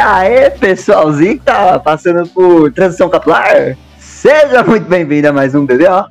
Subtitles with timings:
[0.00, 3.76] aí, pessoalzinho que tá passando por transição capilar?
[3.98, 6.06] Seja muito bem-vindo a mais um BBO.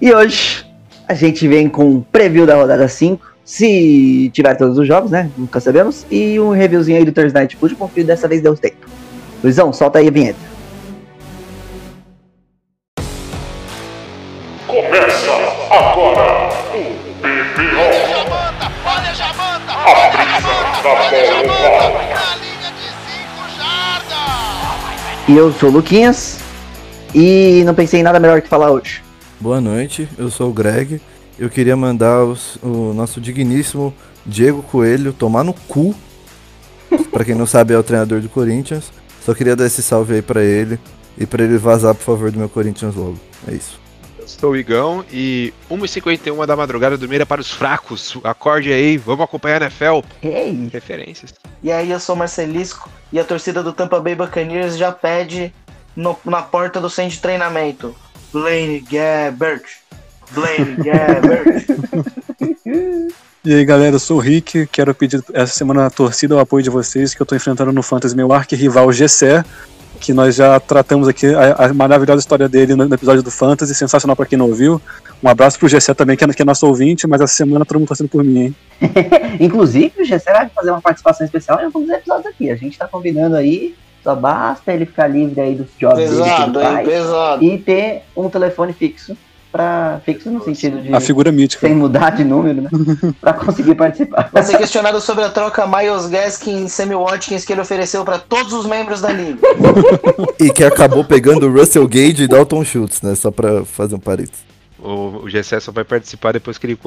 [0.00, 0.64] E hoje
[1.08, 5.30] a gente vem com um preview da rodada 5, se tiver todos os jogos, né?
[5.36, 6.06] Nunca sabemos.
[6.10, 8.86] E um reviewzinho aí do Thursday Night Football, que dessa vez deu tempo.
[9.42, 10.38] Luizão, solta aí a vinheta.
[14.66, 15.32] Começa
[15.70, 16.82] agora o
[17.20, 17.84] BBO.
[18.86, 20.94] Olha A Jamanta, da olha bola Jamanta, oval.
[20.94, 22.23] na linha de
[25.28, 26.38] E eu sou o Luquinhas.
[27.14, 29.02] E não pensei em nada melhor que falar hoje.
[29.40, 31.00] Boa noite, eu sou o Greg.
[31.38, 33.94] Eu queria mandar os- o nosso digníssimo
[34.26, 35.94] Diego Coelho tomar no cu.
[37.10, 38.92] pra quem não sabe, é o treinador do Corinthians.
[39.24, 40.78] Só queria dar esse salve aí pra ele
[41.18, 43.18] e pra ele vazar, por favor, do meu Corinthians logo.
[43.48, 43.80] É isso.
[44.24, 48.16] Eu sou o Igão e 1h51 da madrugada do Mira para os fracos.
[48.24, 50.00] Acorde aí, vamos acompanhar a NFL.
[50.22, 50.66] Ei!
[50.72, 51.34] Referências.
[51.62, 55.52] E aí, eu sou o Marcelisco e a torcida do Tampa Bay Buccaneers já pede
[55.94, 57.94] no- na porta do centro de treinamento.
[58.32, 59.62] Blaine Gabbert.
[60.30, 61.66] Blaine Gabbert.
[63.44, 66.62] E aí galera, eu sou o Rick, quero pedir essa semana a torcida, o apoio
[66.62, 69.44] de vocês, que eu tô enfrentando no Fantasy meu arqui-rival Gessé,
[70.00, 73.74] que nós já tratamos aqui a, a maravilhosa história dele no, no episódio do Fantasy,
[73.74, 74.80] sensacional pra quem não ouviu.
[75.22, 77.78] Um abraço pro Gessé também, que é, que é nosso ouvinte, mas essa semana todo
[77.78, 78.56] mundo torcendo por mim, hein?
[79.40, 82.50] Inclusive, o Gessé vai fazer uma participação especial em alguns episódios aqui.
[82.50, 83.74] A gente tá combinando aí.
[84.02, 86.74] Só basta ele ficar livre aí dos jobs dele pesado, ele hein?
[86.74, 86.88] faz.
[86.88, 87.42] Pesado.
[87.44, 89.16] E ter um telefone fixo.
[89.54, 91.64] Pra, fixo no sentido de A figura mítica.
[91.64, 92.70] sem mudar de número, né?
[93.20, 94.28] pra conseguir participar.
[94.32, 98.18] Vai ser questionado sobre a troca Miles Gaskin e Sammy Watkins que ele ofereceu pra
[98.18, 99.38] todos os membros da liga.
[100.40, 103.14] E que acabou pegando o Russell Gage e Dalton Schultz, né?
[103.14, 104.42] Só pra fazer um parênteses.
[104.76, 106.78] O, o GC só vai participar depois que ele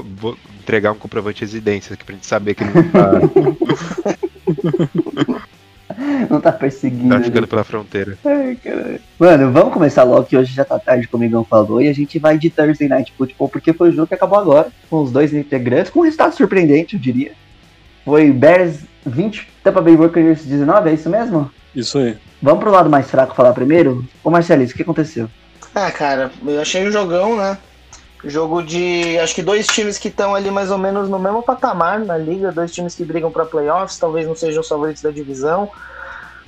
[0.60, 3.12] entregar um comprovante de residência, pra gente saber que ele não tá,
[6.30, 7.10] Não tá perseguindo.
[7.10, 8.18] tá ficando pela fronteira.
[8.24, 9.00] Ai, caralho.
[9.18, 11.94] Mano, vamos começar logo que hoje já tá tarde, como o Igão falou, e a
[11.94, 15.12] gente vai de Thursday Night Football, porque foi o jogo que acabou agora, com os
[15.12, 17.32] dois integrantes, com um resultado surpreendente, eu diria.
[18.06, 21.52] Foi Bears 20, Tampa Bay Buccaneers 19, é isso mesmo?
[21.76, 22.18] Isso aí.
[22.42, 24.06] Vamos pro lado mais fraco falar primeiro?
[24.24, 25.28] Ô Marcelis, o que aconteceu?
[25.74, 27.58] Ah, cara, eu achei um jogão, né?
[28.28, 29.18] Jogo de.
[29.20, 32.52] Acho que dois times que estão ali mais ou menos no mesmo patamar na liga,
[32.52, 35.72] dois times que brigam para playoffs, talvez não sejam os favoritos da divisão,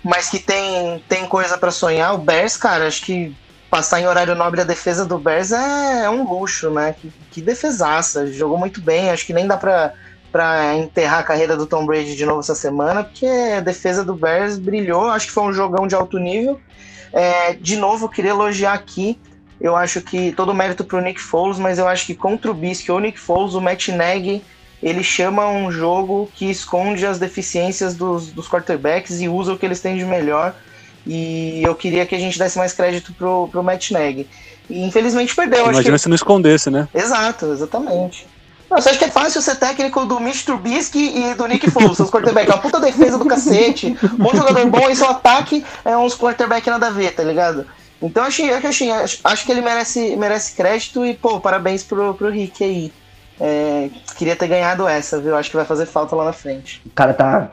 [0.04, 2.14] mas que tem, tem coisa para sonhar.
[2.14, 3.36] O Bears, cara, acho que
[3.70, 6.96] passar em horário nobre a defesa do Bears é, é um luxo, né?
[7.00, 9.94] Que, que defesaça, jogou muito bem, acho que nem dá pra,
[10.32, 14.16] pra enterrar a carreira do Tom Brady de novo essa semana, porque a defesa do
[14.16, 16.60] Bears brilhou, acho que foi um jogão de alto nível.
[17.14, 19.20] É, de novo, queria elogiar aqui.
[19.60, 22.54] Eu acho que todo o mérito pro Nick Foles, mas eu acho que contra o
[22.54, 24.42] Bisque ou o Nick Foles, o Matt Nagy,
[24.82, 29.66] ele chama um jogo que esconde as deficiências dos, dos quarterbacks e usa o que
[29.66, 30.56] eles têm de melhor.
[31.06, 34.28] E eu queria que a gente desse mais crédito pro, pro Matt Nagy.
[34.70, 35.62] E infelizmente perdeu.
[35.62, 36.88] acho Imagina se não escondesse, né?
[36.94, 38.28] Exato, exatamente.
[38.70, 41.98] Não, você acha que é fácil ser técnico do Mitch Trubisky e do Nick Foles,
[41.98, 42.52] seus quarterbacks?
[42.52, 46.16] É uma puta defesa do cacete, um bom jogador bom e seu ataque é uns
[46.16, 47.66] quarterback nada a ver, tá ligado?
[48.02, 52.14] Então achei, eu achei, acho, acho que ele merece, merece crédito e, pô, parabéns pro,
[52.14, 52.92] pro Rick aí.
[53.40, 55.36] É, queria ter ganhado essa, viu?
[55.36, 56.82] Acho que vai fazer falta lá na frente.
[56.86, 57.52] O cara tá.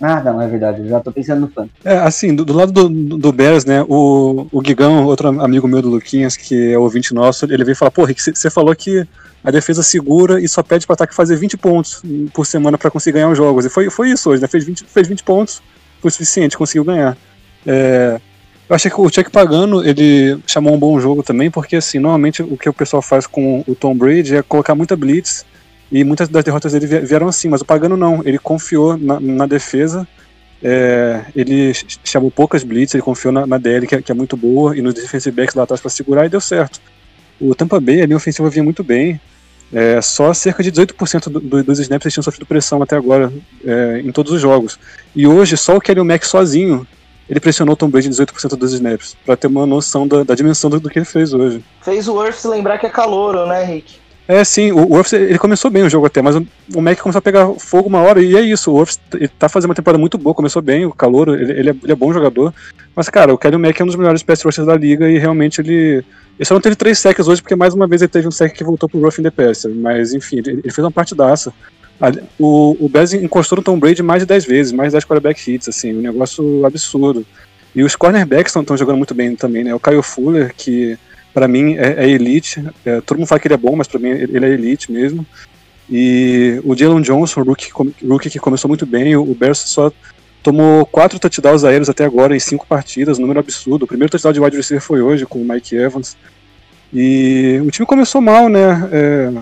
[0.00, 1.68] Ah, não, é verdade, eu já tô pensando no fã.
[1.84, 5.80] É, assim, do, do lado do, do Bears, né, o, o Guigão, outro amigo meu
[5.80, 9.06] do Luquinhas, que é ouvinte nosso, ele veio falar, pô, Rick, você falou que
[9.44, 12.02] a defesa segura e só pede pro ataque fazer 20 pontos
[12.32, 13.64] por semana pra conseguir ganhar os jogos.
[13.64, 15.62] E foi, foi isso hoje, né, fez 20, fez 20 pontos,
[16.00, 17.16] foi o suficiente, conseguiu ganhar.
[17.64, 18.20] É,
[18.68, 22.42] eu achei que o Chuck Pagano, ele chamou um bom jogo também, porque assim, normalmente
[22.42, 25.44] o que o pessoal faz com o Tom Brady é colocar muita blitz,
[25.90, 29.20] e muitas das derrotas dele vie- vieram assim, mas o Pagano não, ele confiou na,
[29.20, 30.08] na defesa,
[30.62, 34.14] é, ele ch- chamou poucas blitz, ele confiou na, na DL, que é, que é
[34.14, 36.80] muito boa, e nos defensive backs lá atrás para segurar, e deu certo.
[37.40, 39.20] O Tampa Bay, a linha ofensiva vinha muito bem,
[39.70, 43.30] é, só cerca de 18% do, do, dos snaps eles tinham sofrido pressão até agora,
[43.64, 44.78] é, em todos os jogos.
[45.14, 46.86] E hoje, só o Kelly Mack sozinho,
[47.32, 50.34] ele pressionou o Tom Brady em 18% dos snaps, para ter uma noção da, da
[50.34, 51.64] dimensão do, do que ele fez hoje.
[51.80, 53.94] Fez o Earth lembrar que é calouro, né, Rick?
[54.28, 57.22] É, sim, o Worth, ele começou bem o jogo até, mas o, Mac começou a
[57.22, 60.18] pegar fogo uma hora, e é isso, o Worth ele tá fazendo uma temporada muito
[60.18, 62.52] boa, começou bem, o calor, ele, ele, é, ele é bom jogador,
[62.94, 65.62] mas, cara, o Kelly Mac é um dos melhores pass rushers da liga, e realmente
[65.62, 66.04] ele,
[66.38, 68.54] ele só não teve três sacks hoje, porque mais uma vez ele teve um sack
[68.54, 71.50] que voltou pro Roughing the Passer, mas, enfim, ele, ele fez uma partidaça.
[72.38, 75.50] O, o Bears encostou no Tom Brady mais de 10 vezes, mais de 10 quarterback
[75.50, 77.24] hits, assim, um negócio absurdo.
[77.74, 80.98] E os cornerbacks estão jogando muito bem também, né, o Kyle Fuller, que
[81.32, 82.64] pra mim é, é elite.
[82.84, 85.24] É, todo mundo fala que ele é bom, mas pra mim ele é elite mesmo.
[85.90, 87.70] E o Jalen Johnson, rookie,
[88.04, 89.92] rookie que começou muito bem, o Bears só
[90.42, 93.84] tomou quatro touchdowns aéreos até agora em cinco partidas, número absurdo.
[93.84, 96.16] O primeiro touchdown de wide receiver foi hoje com o Mike Evans.
[96.92, 98.88] E o time começou mal, né?
[98.92, 99.32] É,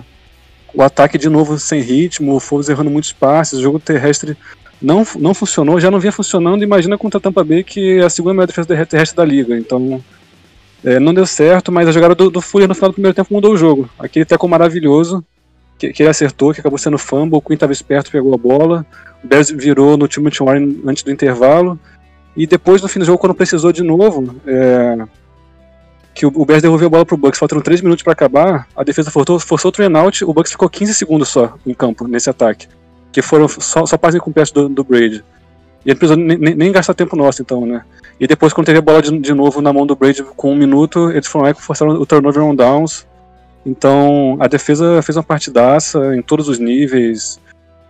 [0.73, 4.37] o ataque de novo sem ritmo, o Foles errando muitos passes, o jogo terrestre
[4.81, 6.63] não, não funcionou, já não vinha funcionando.
[6.63, 9.57] Imagina contra a Tampa Bay, que é a segunda melhor defesa terrestre da liga.
[9.57, 10.03] Então,
[10.83, 13.33] é, não deu certo, mas a jogada do, do Fuller no final do primeiro tempo
[13.33, 13.89] mudou o jogo.
[13.99, 15.23] Aquele teco maravilhoso,
[15.77, 18.85] que, que ele acertou, que acabou sendo fumble, o Quinn estava esperto, pegou a bola,
[19.23, 21.79] o Bears virou no Timothy Warren antes do intervalo,
[22.35, 25.05] e depois no fim do jogo, quando precisou de novo, é,
[26.21, 29.09] que o, Bears devolveu a bola pro Bucks, faltando 3 minutos para acabar, a defesa
[29.09, 32.67] forçou, forçou o train out, o Bucks ficou 15 segundos só em campo, nesse ataque,
[33.11, 35.23] que foram só, só passes com do, do Brady.
[35.83, 37.83] E ele precisou nem, nem, gastar tempo nosso, então, né?
[38.19, 40.55] E depois, quando teve a bola de, de novo na mão do Brady com um
[40.55, 43.07] minuto, eles foram lá e forçaram o turnover on downs.
[43.65, 47.39] Então, a defesa fez uma partidaça em todos os níveis.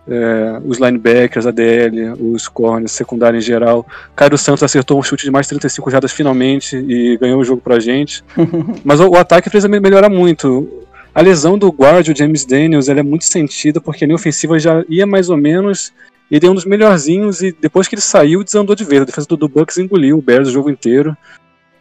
[0.08, 3.86] É, os linebackers, a DL, os corners, secundário em geral.
[4.16, 7.60] Cairo Santos acertou um chute de mais de 35 jardas finalmente e ganhou o jogo
[7.60, 8.24] pra gente.
[8.84, 10.68] Mas o, o ataque precisa melhorar muito.
[11.14, 14.58] A lesão do guard, o James Daniels, ela é muito sentida porque a linha ofensiva
[14.58, 15.92] já ia mais ou menos
[16.32, 19.02] ele é um dos melhorzinhos e depois que ele saiu, desandou de vez.
[19.02, 21.14] A defesa do, do Bucks engoliu o Bears o jogo inteiro.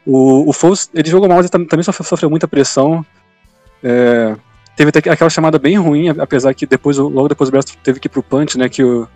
[0.05, 3.05] O, o Foles, ele jogou mal, mas também sofreu, sofreu muita pressão.
[3.81, 4.35] É,
[4.75, 8.07] teve até aquela chamada bem ruim, apesar que depois, logo depois o Bears teve que
[8.07, 9.07] ir pro punch, né, que o,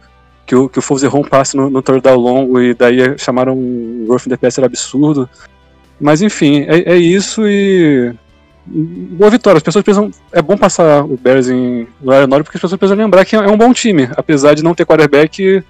[0.46, 3.58] que o, que o Foles errou um passe no, no down longo e daí chamaram
[3.58, 5.30] um roughing the passer absurdo.
[6.00, 8.14] Mas enfim, é, é isso e
[8.66, 9.58] boa vitória.
[9.58, 10.12] As pessoas precisam.
[10.32, 13.58] É bom passar o Bears em Laura porque as pessoas precisam lembrar que é um
[13.58, 14.10] bom time.
[14.16, 15.64] Apesar de não ter quarterback,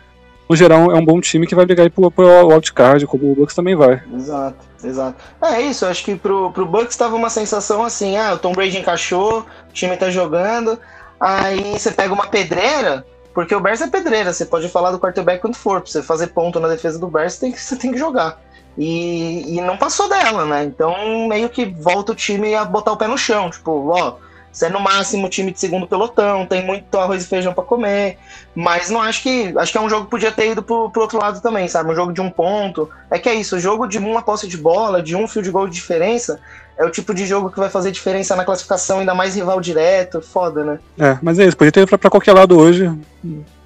[0.49, 3.35] no geral é um bom time que vai brigar aí pro, pro wildcard, como o
[3.35, 4.01] Bucks também vai.
[4.13, 5.15] Exato, exato.
[5.41, 8.77] É isso, acho que pro, pro Bucks tava uma sensação assim: ah, o Tom Brady
[8.77, 10.79] encaixou, o time tá jogando.
[11.19, 13.05] Aí você pega uma pedreira.
[13.33, 15.81] Porque o Bears é pedreira, você pode falar do quarterback quando for.
[15.81, 18.39] Pra você fazer ponto na defesa do Bears, você tem que, você tem que jogar.
[18.77, 20.63] E, e não passou dela, né?
[20.63, 23.49] Então meio que volta o time a botar o pé no chão.
[23.49, 24.15] Tipo, ó,
[24.55, 28.17] você é no máximo time de segundo pelotão, tem muito arroz e feijão para comer.
[28.55, 29.53] Mas não acho que.
[29.57, 31.91] Acho que é um jogo que podia ter ido pro, pro outro lado também, sabe?
[31.91, 32.89] Um jogo de um ponto.
[33.11, 35.67] É que é isso, o jogo de uma posse de bola, de um field goal
[35.67, 36.39] de diferença,
[36.77, 40.21] é o tipo de jogo que vai fazer diferença na classificação, ainda mais rival direto.
[40.21, 40.79] Foda, né?
[40.97, 42.89] É, mas é isso, podia ter ido pra, pra qualquer lado hoje.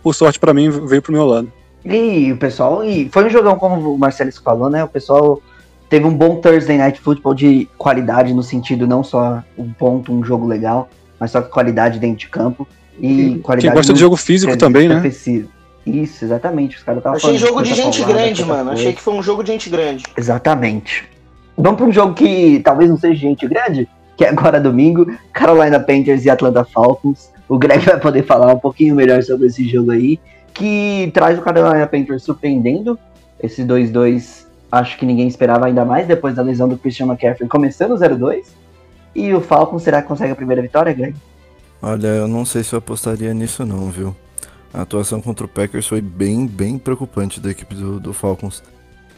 [0.01, 1.53] Por sorte para mim, veio pro meu lado.
[1.85, 4.83] E o pessoal, e foi um jogão, como o Marcelo falou, né?
[4.83, 5.39] O pessoal
[5.89, 10.24] teve um bom Thursday Night Football de qualidade, no sentido não só um ponto, um
[10.24, 10.88] jogo legal,
[11.19, 12.68] mas só qualidade dentro de campo.
[13.00, 13.75] E Quem qualidade.
[13.75, 15.01] gosta de jogo físico também, né?
[15.86, 16.77] Isso, exatamente.
[16.77, 18.71] Os caras Achei jogo de gente grande, mano.
[18.71, 20.03] Achei que foi um jogo de gente grande.
[20.15, 21.06] Exatamente.
[21.57, 25.80] Vamos para um jogo que talvez não seja gente grande, que é agora domingo, Carolina
[25.80, 27.31] Panthers e Atlanta Falcons.
[27.47, 30.19] O Greg vai poder falar um pouquinho melhor sobre esse jogo aí
[30.53, 33.00] que traz o Carolina Panthers surpreendendo.
[33.42, 37.92] Esse 2-2 acho que ninguém esperava ainda mais depois da lesão do Christian McCaffrey começando
[37.92, 38.45] o 0-2.
[39.16, 41.16] E o Falcons será que consegue a primeira vitória, Greg?
[41.81, 44.16] Olha, eu não sei se eu apostaria nisso não, viu?
[44.74, 48.62] A atuação contra o Packers foi bem, bem preocupante da equipe do, do Falcons.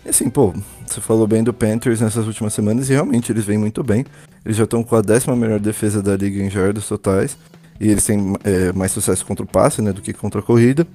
[0.06, 0.54] E assim, pô,
[0.86, 4.06] você falou bem do Panthers nessas últimas semanas e realmente eles vêm muito bem.
[4.46, 7.38] Eles já estão com a décima melhor defesa da liga em jardas totais.
[7.80, 10.88] E eles têm é, mais sucesso contra o passe, né, do que contra a corrida.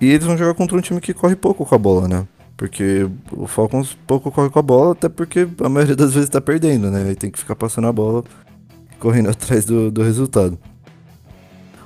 [0.00, 2.26] E eles vão jogar contra um time que corre pouco com a bola, né?
[2.56, 6.40] Porque o Falcons pouco corre com a bola, até porque a maioria das vezes tá
[6.40, 7.04] perdendo, né?
[7.08, 8.24] Aí tem que ficar passando a bola
[8.98, 10.58] correndo atrás do, do resultado.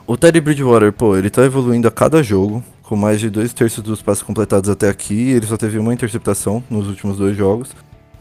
[0.06, 3.82] O Teddy Bridgewater, pô, ele tá evoluindo a cada jogo, com mais de dois terços
[3.82, 5.30] dos passos completados até aqui.
[5.30, 7.70] Ele só teve uma interceptação nos últimos dois jogos.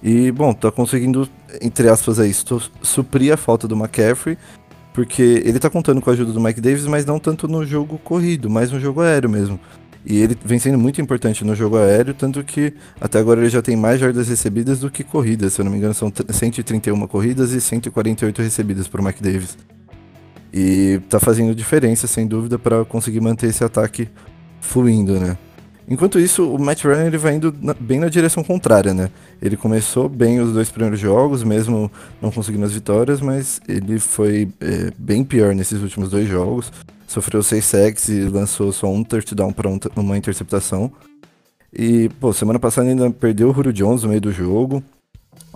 [0.01, 1.27] E, bom, tá conseguindo,
[1.61, 2.33] entre aspas, aí,
[2.81, 4.37] suprir a falta do McCaffrey
[4.99, 7.97] porque ele tá contando com a ajuda do Mike Davis, mas não tanto no jogo
[7.99, 9.59] corrido, mas no jogo aéreo mesmo.
[10.05, 13.61] E ele vem sendo muito importante no jogo aéreo, tanto que até agora ele já
[13.61, 15.53] tem mais jardas recebidas do que corridas.
[15.53, 19.57] Se eu não me engano, são 131 corridas e 148 recebidas o Mike Davis.
[20.53, 24.09] E tá fazendo diferença, sem dúvida, para conseguir manter esse ataque
[24.61, 25.37] fluindo, né?
[25.89, 29.09] Enquanto isso, o Matt Ryan ele vai indo na, bem na direção contrária, né?
[29.41, 31.91] Ele começou bem os dois primeiros jogos, mesmo
[32.21, 36.71] não conseguindo as vitórias, mas ele foi é, bem pior nesses últimos dois jogos.
[37.07, 40.91] Sofreu seis sacks e lançou só um touchdown para um, uma interceptação.
[41.73, 44.83] E, pô, semana passada ainda perdeu o Julio Jones no meio do jogo.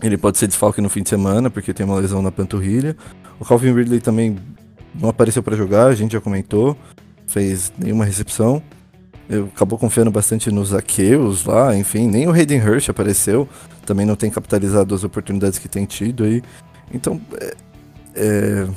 [0.01, 2.97] Ele pode ser desfalque no fim de semana, porque tem uma lesão na panturrilha.
[3.39, 4.35] O Calvin Ridley também
[4.99, 6.75] não apareceu para jogar, a gente já comentou.
[7.27, 8.63] Fez nenhuma recepção
[9.29, 13.47] eu acabou confiando bastante nos Aqueus lá, enfim, nem o Hayden Hurst apareceu,
[13.85, 16.41] também não tem capitalizado as oportunidades que tem tido aí.
[16.93, 17.55] Então, é,
[18.15, 18.67] é,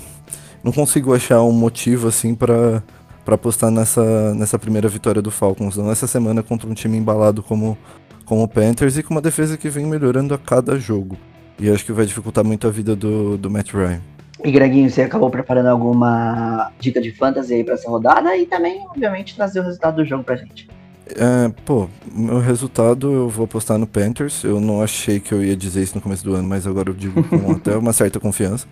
[0.63, 2.83] não consigo achar um motivo assim para
[3.27, 7.43] pra apostar nessa, nessa primeira vitória do Falcons, não essa semana contra um time embalado
[7.43, 7.77] como,
[8.25, 11.19] como o Panthers e com uma defesa que vem melhorando a cada jogo.
[11.59, 14.01] E acho que vai dificultar muito a vida do, do Matt Ryan.
[14.45, 18.87] E Greginho, você acabou preparando alguma dica de fantasy aí pra essa rodada e também,
[18.89, 20.69] obviamente, trazer o resultado do jogo pra gente.
[21.09, 24.43] É, pô, meu resultado eu vou apostar no Panthers.
[24.43, 26.95] Eu não achei que eu ia dizer isso no começo do ano, mas agora eu
[26.95, 28.67] digo com até uma certa confiança.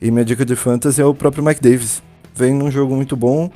[0.00, 2.02] E minha dica de fantasy é o próprio Mike Davis.
[2.34, 3.50] Vem num jogo muito bom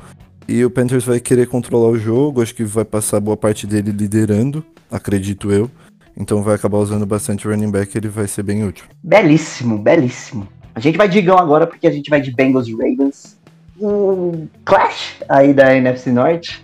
[0.49, 2.43] e o Panthers vai querer controlar o jogo.
[2.43, 5.71] Acho que vai passar boa parte dele liderando, acredito eu.
[6.17, 8.87] Então vai acabar usando bastante running back, ele vai ser bem útil.
[9.03, 10.49] Belíssimo, belíssimo.
[10.76, 13.38] A gente vai de Digão agora porque a gente vai de Bengals e Ravens.
[13.80, 16.62] Um clash aí da NFC Norte.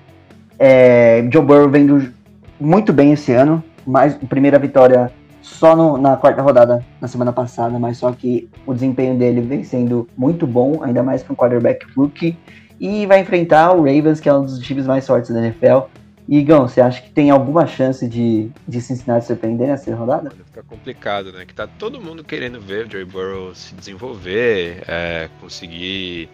[0.58, 2.12] É, Joe Burrow vendo
[2.60, 3.64] muito bem esse ano.
[3.86, 8.74] Mais, primeira vitória só no- na quarta rodada na semana passada, mas só que o
[8.74, 12.36] desempenho dele vem sendo muito bom, ainda mais para um quarterback rookie.
[12.78, 15.86] E vai enfrentar o Ravens, que é um dos times mais fortes da NFL.
[16.28, 20.30] E, Igão, você acha que tem alguma chance de, de Cincinnati surpreender nessa rodada?
[20.30, 21.44] Fica complicado, né?
[21.44, 26.28] Que tá todo mundo querendo ver o Joey Burrow se desenvolver, é, conseguir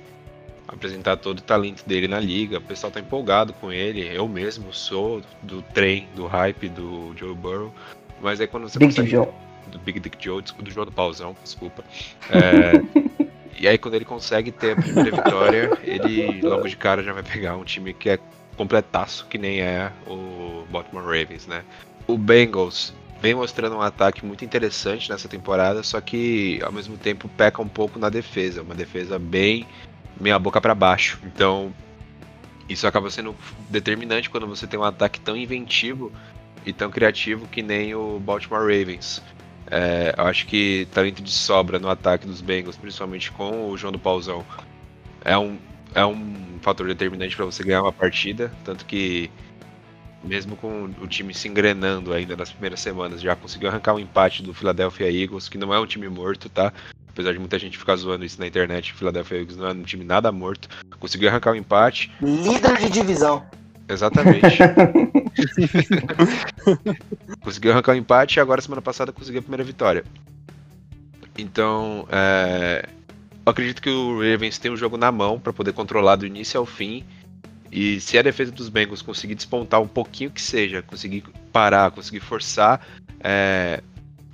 [0.69, 2.59] apresentar todo o talento dele na liga.
[2.59, 4.07] O pessoal tá empolgado com ele.
[4.15, 7.73] Eu mesmo sou do trem, do hype do Joe Burrow.
[8.21, 9.11] Mas aí quando você Big consegue...
[9.11, 9.29] Joe.
[9.69, 11.85] Do Big Dick Joe, desculpa, do João do Pauzão, desculpa.
[12.31, 12.73] É,
[13.61, 17.23] e aí quando ele consegue ter a primeira vitória, ele logo de cara já vai
[17.23, 18.19] pegar um time que é
[18.59, 21.65] completaço, que nem é o Baltimore Ravens, né?
[22.07, 27.29] O Bengals vem mostrando um ataque muito interessante nessa temporada, só que ao mesmo tempo
[27.29, 29.67] peca um pouco na defesa, uma defesa bem
[30.21, 31.19] meia boca para baixo.
[31.25, 31.73] Então,
[32.69, 33.35] isso acaba sendo
[33.71, 36.13] determinante quando você tem um ataque tão inventivo
[36.67, 39.23] e tão criativo que nem o Baltimore Ravens.
[39.71, 43.93] É, eu acho que talento de sobra no ataque dos Bengals, principalmente com o João
[43.93, 44.45] do Pauzão,
[45.25, 45.59] é um,
[45.95, 48.53] é um fator determinante para você ganhar uma partida.
[48.65, 49.31] Tanto que,
[50.23, 54.43] mesmo com o time se engrenando ainda nas primeiras semanas, já conseguiu arrancar um empate
[54.43, 56.73] do Philadelphia Eagles, que não é um time morto, tá?
[57.09, 59.83] Apesar de muita gente ficar zoando isso na internet, o Philadelphia Eagles não é um
[59.83, 60.69] time nada morto.
[61.01, 63.45] Conseguiu arrancar um empate, Líder de divisão.
[63.89, 64.59] Exatamente.
[67.41, 70.05] conseguiu arrancar um empate e agora semana passada conseguiu a primeira vitória.
[71.37, 72.89] Então, é,
[73.49, 76.67] acredito que o Ravens tem o jogo na mão para poder controlar do início ao
[76.67, 77.05] fim.
[77.71, 82.21] E se a defesa dos Bengals conseguir despontar um pouquinho que seja, conseguir parar, conseguir
[82.21, 82.81] forçar
[83.21, 83.83] é,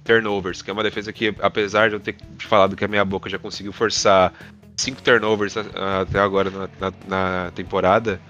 [0.05, 3.29] turnovers, que é uma defesa que, apesar de eu ter falado que a minha boca
[3.29, 4.33] já conseguiu forçar
[4.77, 8.21] cinco turnovers até agora na- na- na temporada,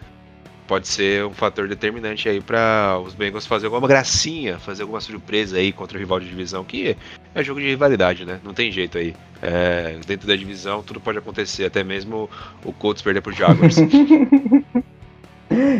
[0.66, 5.56] pode ser um fator determinante aí para os Bengals fazer alguma gracinha, fazer alguma surpresa
[5.56, 6.96] aí contra o rival de divisão, que
[7.34, 8.40] é jogo de rivalidade, né?
[8.42, 9.14] Não tem jeito aí.
[9.42, 12.30] É, dentro da divisão tudo pode acontecer, até mesmo
[12.64, 13.76] o Colts perder pro Jaguars.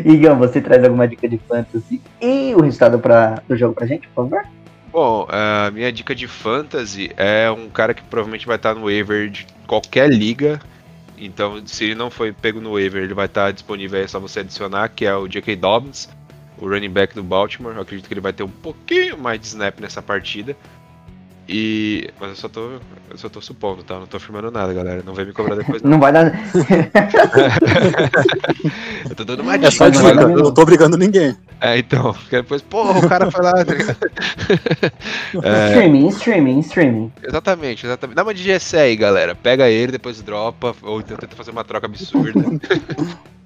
[0.05, 4.07] Igão, você traz alguma dica de fantasy e o resultado pra, do jogo pra gente,
[4.09, 4.45] por favor?
[4.91, 9.29] Bom, a minha dica de fantasy é um cara que provavelmente vai estar no waiver
[9.29, 10.61] de qualquer liga.
[11.17, 14.19] Então, se ele não foi pego no waiver, ele vai estar disponível aí, é só
[14.19, 15.55] você adicionar, que é o J.K.
[15.55, 16.09] Dobbins,
[16.57, 17.75] o running back do Baltimore.
[17.75, 20.55] Eu acredito que ele vai ter um pouquinho mais de snap nessa partida.
[21.47, 22.09] E.
[22.19, 22.71] Mas eu só tô.
[23.09, 23.93] Eu só tô supondo, tá?
[23.95, 25.03] Eu Não tô afirmando nada, galera.
[25.05, 25.91] Não vai me cobrar depois, não.
[25.91, 26.31] Não vai dar.
[29.09, 29.71] Eu tô dando uma É dica.
[29.71, 30.53] só Não, dica, não, eu não.
[30.53, 31.37] tô obrigando ninguém.
[31.61, 32.13] É, então.
[32.13, 33.53] Porque depois, porra, o cara foi lá.
[33.63, 33.65] tá?
[35.43, 37.11] É, Streaming, streaming, streaming.
[37.23, 38.15] Exatamente, exatamente.
[38.15, 39.35] Dá uma de GC aí, galera.
[39.35, 42.41] Pega ele, depois dropa, ou então tenta fazer uma troca absurda.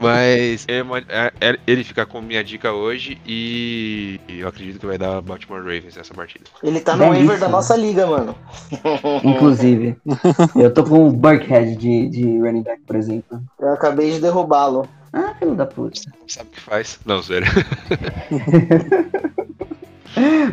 [0.00, 4.86] Mas é uma- é- é- ele fica com minha dica hoje e eu acredito que
[4.86, 6.44] vai dar Baltimore Ravens nessa partida.
[6.62, 8.34] Ele tá no waiver da nossa liga, mano.
[9.24, 9.96] Inclusive.
[10.54, 13.42] Eu tô com o Burkhead de, de running back, por exemplo.
[13.58, 14.88] Eu acabei de derrubá-lo.
[15.12, 16.00] Ah, filho da puta.
[16.28, 17.00] Sabe o que faz?
[17.04, 17.46] Não, zoeira.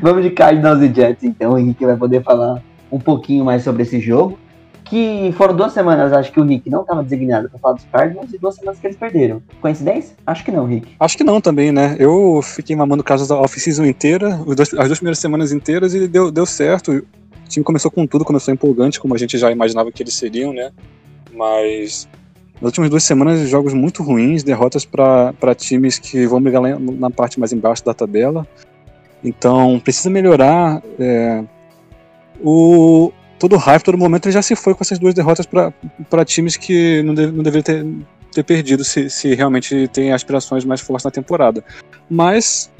[0.02, 1.54] Vamos de Cardinals e Jets, então.
[1.54, 2.62] O Henrique vai poder falar
[2.92, 4.38] um pouquinho mais sobre esse jogo.
[4.86, 8.32] Que foram duas semanas, acho que o Rick não estava designado para falar dos Cardinals
[8.32, 9.42] e duas semanas que eles perderam.
[9.60, 10.16] Coincidência?
[10.26, 10.96] Acho que não, Rick.
[11.00, 11.96] Acho que não também, né?
[12.00, 14.40] Eu fiquei mamando casos da off-season inteira,
[14.78, 16.92] as duas primeiras semanas inteiras, e deu, deu certo.
[16.92, 20.54] O time começou com tudo, começou empolgante, como a gente já imaginava que eles seriam,
[20.54, 20.72] né?
[21.34, 22.08] Mas
[22.62, 27.10] nas últimas duas semanas, jogos muito ruins, derrotas para times que vão brigar lá na
[27.10, 28.48] parte mais embaixo da tabela.
[29.24, 30.82] Então, precisa melhorar.
[31.00, 31.44] é,
[32.44, 36.26] o, todo o hype, todo momento, ele já se foi com essas duas derrotas para
[36.26, 37.86] times que não, deve, não deveriam ter,
[38.32, 41.64] ter perdido se, se realmente tem aspirações mais fortes na temporada.
[42.10, 42.72] Mas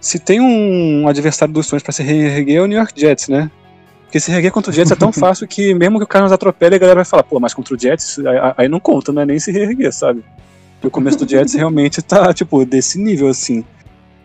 [0.00, 3.50] se tem um adversário dos sonhos para se reerguer é o New York Jets, né?
[4.04, 6.32] Porque se reerguer contra o Jets é tão fácil que mesmo que o cara nos
[6.32, 9.22] atropele, a galera vai falar, pô, mas contra o Jets aí, aí não conta, não
[9.22, 10.24] é nem se reerguer, sabe?
[10.82, 13.64] E o começo do Jets realmente tá, tipo, desse nível, assim.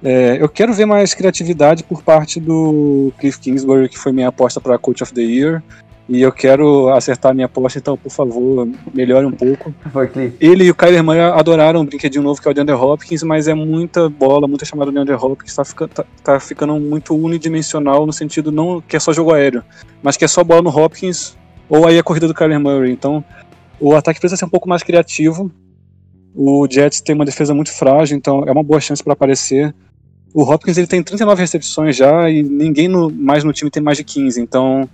[0.03, 4.60] É, eu quero ver mais criatividade por parte do Cliff Kingsbury, que foi minha aposta
[4.60, 5.62] para Coach of the Year.
[6.10, 9.74] E eu quero acertar minha aposta, então, por favor, melhore um pouco.
[10.41, 13.48] Ele e o Kyler Murray adoraram um brinquedinho novo que é o DeAndre Hopkins, mas
[13.48, 18.05] é muita bola, muita chamada do DeAndre Hopkins, tá, fica, tá, tá ficando muito unidimensional
[18.05, 19.63] no sentido não que é só jogo aéreo,
[20.03, 21.38] mas que é só bola no Hopkins
[21.70, 22.91] ou aí a corrida do Kyler Murray.
[22.91, 23.24] Então,
[23.79, 25.50] o ataque precisa ser um pouco mais criativo.
[26.36, 29.74] O Jets tem uma defesa muito frágil, então é uma boa chance para aparecer.
[30.33, 33.97] O Hopkins ele tem 39 recepções já e ninguém no- mais no time tem mais
[33.97, 34.88] de 15, então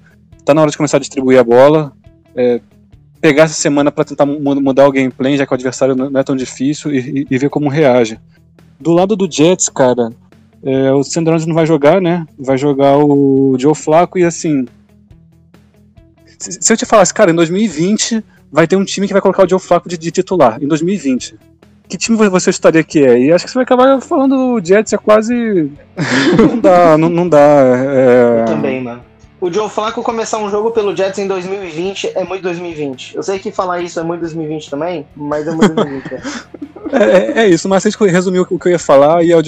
[0.43, 1.93] tá na hora de começar a distribuir a bola.
[2.35, 2.59] É,
[3.21, 6.23] pegar essa semana para tentar mu- mudar o gameplay, já que o adversário não é
[6.23, 8.19] tão difícil, e, e- e ver como reage.
[8.79, 10.11] Do lado do Jets, cara,
[10.63, 12.25] é, o Sanders não vai jogar, né?
[12.37, 14.65] Vai jogar o Joe Flacco e assim.
[16.39, 19.45] Se, se eu te falasse, cara, em 2020 vai ter um time que vai colocar
[19.45, 21.35] o Joe Flacco de, de titular, em 2020.
[21.89, 23.17] Que time você estaria que é?
[23.19, 25.71] E acho que você vai acabar falando o Jets é quase.
[26.37, 27.37] não dá, não, não dá.
[27.39, 29.01] é- Também, mano.
[29.39, 33.15] O Joe Flacco começar um jogo pelo Jets em 2020 é muito 2020.
[33.15, 36.11] Eu sei que falar isso é muito 2020 também, mas é muito 2020.
[36.91, 37.03] é.
[37.39, 39.43] É, é isso, mas vocês resumiu o que eu ia falar e é o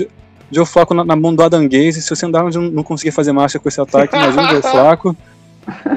[0.51, 2.01] Joe- Flaco na, na mão do Adam Gaze.
[2.03, 5.17] Se o Sandarnold não, não conseguir fazer marcha com esse ataque, imagina o Joe Flaco.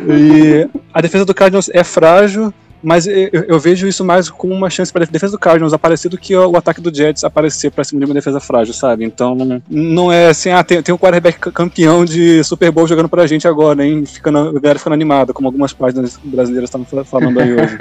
[0.08, 2.52] E a defesa do Cardinals é frágil,
[2.82, 6.08] mas eu, eu vejo isso mais como uma chance para a defesa do Cardinals aparecer
[6.08, 9.04] do que o, ataque do Jets aparecer para cima de uma defesa frágil, sabe?
[9.04, 9.36] Então
[9.68, 13.46] não é assim, ah, tem, tem um quarterback campeão de Super Bowl jogando pra gente
[13.46, 14.04] agora, hein?
[14.04, 17.78] Ficando, a galera ficando animada, como algumas páginas brasileiras estavam fal- falando aí hoje.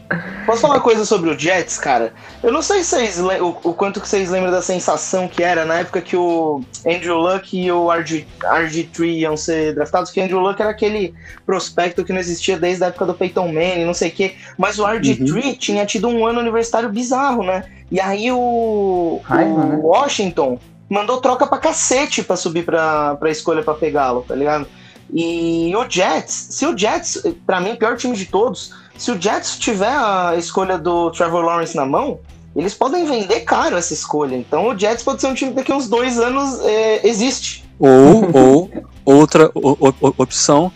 [0.46, 2.12] Posso falar uma coisa sobre o Jets, cara?
[2.42, 5.64] Eu não sei se vocês o, o quanto que vocês lembram da sensação que era
[5.64, 10.24] na época que o Andrew Luck e o RG, RG3 iam ser draftados, que o
[10.24, 11.14] Andrew Luck era aquele
[11.46, 14.78] prospecto que não existia desde a época do Peyton Manning, não sei o quê, mas
[14.78, 17.64] o RG3 tinha tido um ano universitário bizarro, né?
[17.90, 19.78] E aí o, Heisman, o né?
[19.82, 20.58] Washington
[20.88, 24.66] mandou troca pra cacete pra subir pra, pra escolha pra pegá-lo, tá ligado?
[25.12, 29.58] E o Jets, se o Jets, pra mim, pior time de todos, se o Jets
[29.58, 32.20] tiver a escolha do Trevor Lawrence na mão,
[32.54, 34.36] eles podem vender caro essa escolha.
[34.36, 37.64] Então o Jets pode ser um time que daqui a uns dois anos é, existe.
[37.78, 38.70] Ou, ou
[39.04, 40.70] outra o- o- opção,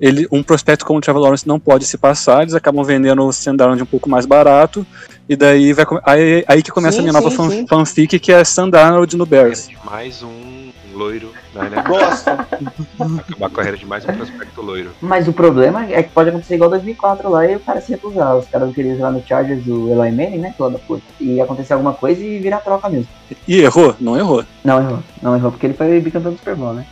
[0.00, 3.32] ele, um prospecto como o Trevor Lawrence não pode se passar, eles acabam vendendo o
[3.32, 4.86] Sandarnold um pouco mais barato,
[5.28, 7.66] e daí vai aí, aí que começa Sim, a minha nova sim, fan- sim.
[7.66, 9.68] fanfic, que é Sandarnold no Bears.
[9.68, 11.88] de mais um loiro na NFL.
[11.88, 12.30] Gosto.
[12.30, 14.90] Acabar a carreira de mais um prospecto loiro.
[15.00, 18.36] Mas o problema é que pode acontecer igual 2004 lá e o cara se recusar.
[18.36, 20.54] Os caras não queriam jogar no Chargers do Eli Manning, né?
[20.56, 21.02] Toda puta.
[21.20, 23.08] E acontecer alguma coisa e virar troca mesmo.
[23.46, 23.94] E errou?
[24.00, 24.44] Não errou.
[24.64, 24.98] Não errou.
[25.20, 26.86] Não errou porque ele foi bicampeão do Super Bowl, né?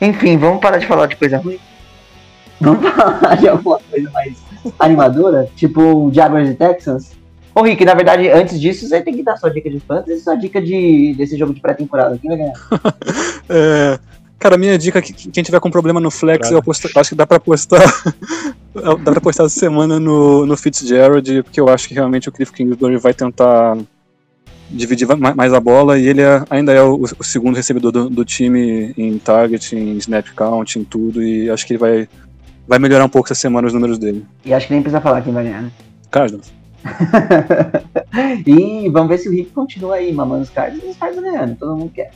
[0.00, 1.58] Enfim, vamos parar de falar de coisa ruim.
[2.60, 4.36] Vamos falar de alguma coisa mais
[4.78, 7.16] animadora, tipo o Jaguars e Texans.
[7.58, 10.20] Ô Rick, na verdade, antes disso, você tem que dar sua dica de fantasy e
[10.20, 12.18] sua dica de, desse jogo de pré-temporada.
[12.18, 12.52] Quem vai ganhar?
[13.48, 13.98] É,
[14.38, 17.14] cara, minha dica é que quem tiver com problema no flex, eu aposto- acho que
[17.14, 17.80] dá pra apostar.
[18.74, 22.52] dá pra apostar essa semana no, no Fitzgerald, porque eu acho que realmente o Cliff
[22.52, 23.78] Kingsbury vai tentar
[24.68, 28.10] dividir ma- mais a bola e ele é- ainda é o, o segundo recebedor do,
[28.10, 32.08] do time em target, em snap count, em tudo, e acho que ele vai,
[32.66, 34.26] vai melhorar um pouco essa semana os números dele.
[34.44, 35.70] E acho que nem precisa falar quem vai ganhar, né?
[36.10, 36.52] Cardinals.
[38.46, 41.56] e vamos ver se o Rick continua aí mamando os cards e os cards ganhando,
[41.56, 42.10] todo mundo quer.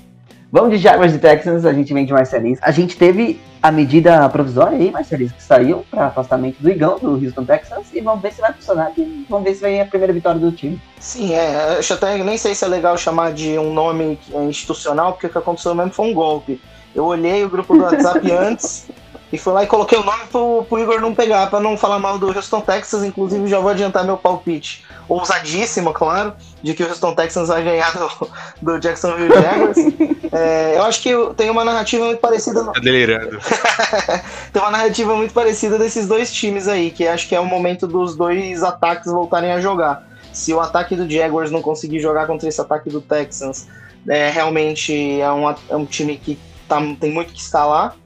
[0.52, 2.58] Vamos de Jaguars e Texans, a gente vem de Marcelis.
[2.60, 7.12] A gente teve a medida provisória aí, Marcelis, que saiu para afastamento do Igão, do
[7.12, 10.12] Houston Texans, e vamos ver se vai funcionar, e vamos ver se vai a primeira
[10.12, 10.80] vitória do time.
[10.98, 11.78] Sim, é.
[11.78, 15.38] Acho até nem sei se é legal chamar de um nome institucional, porque o que
[15.38, 16.60] aconteceu mesmo foi um golpe.
[16.92, 18.88] Eu olhei o grupo do WhatsApp antes
[19.32, 21.98] e fui lá e coloquei o nome pro, pro Igor não pegar, pra não falar
[21.98, 23.04] mal do Houston Texans.
[23.04, 24.84] Inclusive, já vou adiantar meu palpite.
[25.08, 29.78] Ousadíssimo, claro, de que o Houston Texans vai ganhar do, do Jacksonville Jaguars.
[30.32, 32.64] É, eu acho que tem uma narrativa muito parecida.
[32.64, 33.40] Tá delirando.
[34.52, 37.84] tem uma narrativa muito parecida desses dois times aí, que acho que é o momento
[37.84, 40.06] dos dois ataques voltarem a jogar.
[40.32, 43.66] Se o ataque do Jaguars não conseguir jogar contra esse ataque do Texans,
[44.08, 46.38] é, realmente é um, é um time que
[46.68, 47.96] tá, tem muito que escalar.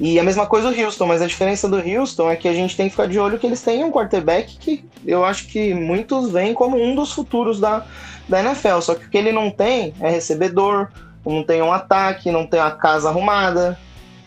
[0.00, 2.74] E a mesma coisa o Houston, mas a diferença do Houston é que a gente
[2.74, 6.30] tem que ficar de olho que eles têm um quarterback que eu acho que muitos
[6.30, 7.84] veem como um dos futuros da,
[8.26, 8.80] da NFL.
[8.80, 10.88] Só que o que ele não tem é recebedor,
[11.24, 13.78] não tem um ataque, não tem uma casa arrumada.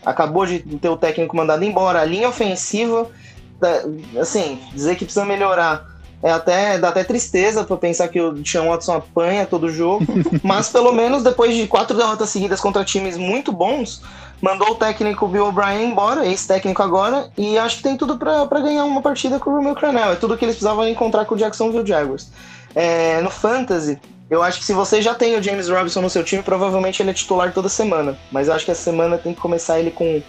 [0.06, 2.00] Acabou de ter o técnico mandado embora.
[2.00, 3.10] A linha ofensiva,
[3.58, 3.82] tá-
[4.20, 5.93] assim, dizer que precisa melhorar
[6.24, 10.06] é até dá até tristeza pra pensar que o Sean Watson apanha todo jogo,
[10.42, 14.00] mas pelo menos depois de quatro derrotas seguidas contra times muito bons,
[14.40, 18.86] mandou o técnico Bill O'Brien embora, ex-técnico agora, e acho que tem tudo pra ganhar
[18.86, 20.12] uma partida com o Romeo Cranel.
[20.12, 22.30] É tudo que eles precisavam encontrar com o Jacksonville Jaguars.
[22.74, 26.24] É, no Fantasy, eu acho que se você já tem o James Robinson no seu
[26.24, 28.18] time, provavelmente ele é titular toda semana.
[28.32, 30.22] Mas eu acho que essa semana tem que começar ele com,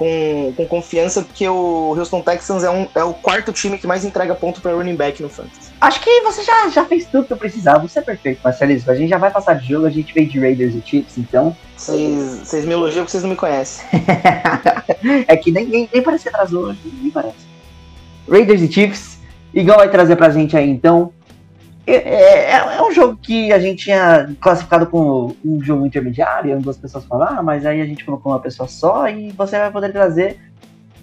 [0.00, 4.02] com, com confiança, porque o Houston Texans é, um, é o quarto time que mais
[4.02, 5.70] entrega ponto para running back no Fantasy.
[5.78, 7.86] Acho que você já, já fez tudo que eu precisava.
[7.86, 8.90] Você é perfeito, Marcelismo.
[8.90, 11.54] A gente já vai passar de jogo, a gente veio de Raiders e Chiefs, então.
[11.76, 13.84] Vocês me elogiam porque vocês não me conhecem.
[15.28, 17.46] é que nem, nem, nem parece que atrasou hoje, nem parece.
[18.26, 19.18] Raiders e Chiefs.
[19.52, 21.12] Igual vai trazer pra gente aí, então.
[21.86, 26.62] É, é, é um jogo que a gente tinha classificado como um jogo intermediário, e
[26.62, 29.70] duas pessoas falaram, ah, mas aí a gente colocou uma pessoa só e você vai
[29.70, 30.38] poder trazer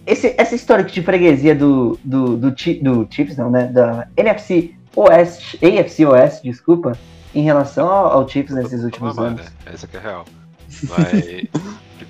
[0.06, 3.66] esse, essa história de freguesia do, do, do, do Chiefs, não, né?
[3.66, 6.98] Da NFC Oeste, AFC Oeste, desculpa,
[7.36, 9.42] em relação ao, ao Chiefs nesses últimos anos.
[9.42, 9.52] né?
[9.66, 10.26] Essa que é real.
[10.90, 11.48] Mas.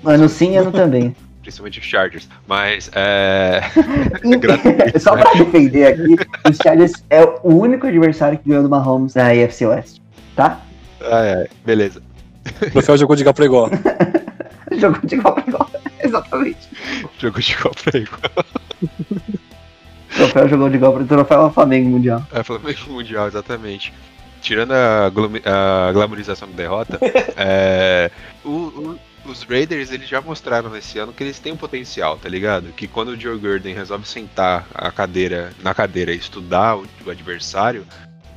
[0.04, 1.14] Ano sim, ano também.
[1.48, 2.28] Principalmente os Chargers.
[2.46, 3.62] Mas é.
[4.94, 9.14] E- Só pra defender aqui, os Chargers é o único adversário que ganhou do Mahomes
[9.14, 10.02] na AFC Oeste,
[10.36, 10.60] tá?
[11.00, 12.02] Ai, ai, beleza.
[12.66, 13.70] O troféu jogou de igual pra igual.
[14.78, 15.70] Jogou de igual pra igual.
[16.04, 16.68] Exatamente.
[17.18, 18.20] Jogou de igual pra igual.
[18.82, 22.22] O troféu jogou de igual para o troféu ao Flamengo Mundial.
[22.30, 23.94] É, Flamengo Mundial, exatamente.
[24.42, 26.98] Tirando a, glami- a glamorização da derrota,
[27.38, 28.10] é,
[28.44, 28.98] o- o-
[29.30, 32.72] os Raiders eles já mostraram nesse ano que eles têm um potencial, tá ligado?
[32.72, 37.10] Que quando o Joe Gordon resolve sentar a cadeira na cadeira e estudar o, o
[37.10, 37.86] adversário,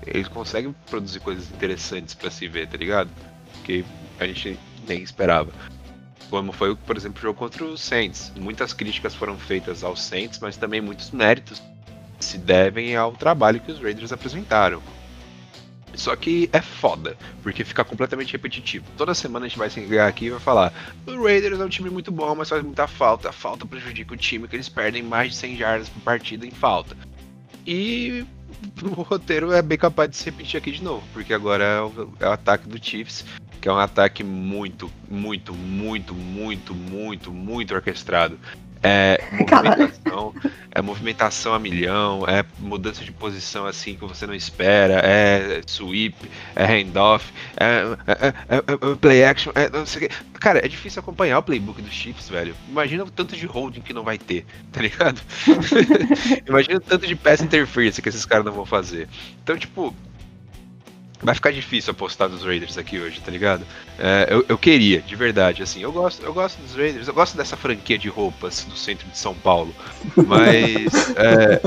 [0.06, 3.10] eles conseguem produzir coisas interessantes pra se ver, tá ligado?
[3.63, 3.86] Que
[4.19, 5.51] a gente nem esperava.
[6.30, 8.32] Como foi, por exemplo, o jogo contra os Saints.
[8.36, 11.62] Muitas críticas foram feitas aos Saints, mas também muitos méritos
[12.19, 14.82] se devem ao trabalho que os Raiders apresentaram.
[15.93, 18.86] Só que é foda, porque fica completamente repetitivo.
[18.97, 20.73] Toda semana a gente vai se ligar aqui e vai falar:
[21.06, 23.30] o Raiders é um time muito bom, mas faz muita falta.
[23.30, 26.51] A falta prejudica o time, que eles perdem mais de 100 jardas por partida em
[26.51, 26.95] falta.
[27.65, 28.25] E
[28.82, 32.13] o roteiro é bem capaz de se repetir aqui de novo, porque agora é o,
[32.19, 33.25] é o ataque do Chiefs,
[33.60, 38.39] que é um ataque muito, muito, muito, muito, muito, muito orquestrado.
[38.84, 40.34] É movimentação,
[40.72, 46.15] é movimentação a milhão, é mudança de posição assim que você não espera, é sweep,
[46.56, 50.15] é handoff, é, é, é- é- é play action, é não sei o quê.
[50.39, 52.56] Cara, é difícil acompanhar o playbook dos Chiefs, velho.
[52.67, 55.22] Imagina o tanto de holding que não vai ter, tá ligado?
[56.48, 59.08] Imagina o tanto de pass interference que esses caras não vão fazer.
[59.44, 59.96] Então, tipo,
[61.21, 63.65] vai ficar difícil apostar nos Raiders aqui hoje, tá ligado?
[63.97, 67.38] É, eu, eu queria, de verdade, assim, eu gosto, eu gosto dos Raiders, eu gosto
[67.38, 69.73] dessa franquia de roupas do centro de São Paulo,
[70.27, 71.62] mas é,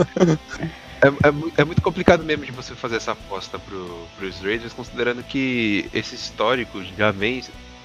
[1.00, 5.22] é, é é muito complicado mesmo de você fazer essa aposta pro, pros Raiders, considerando
[5.22, 7.42] que esse histórico já vem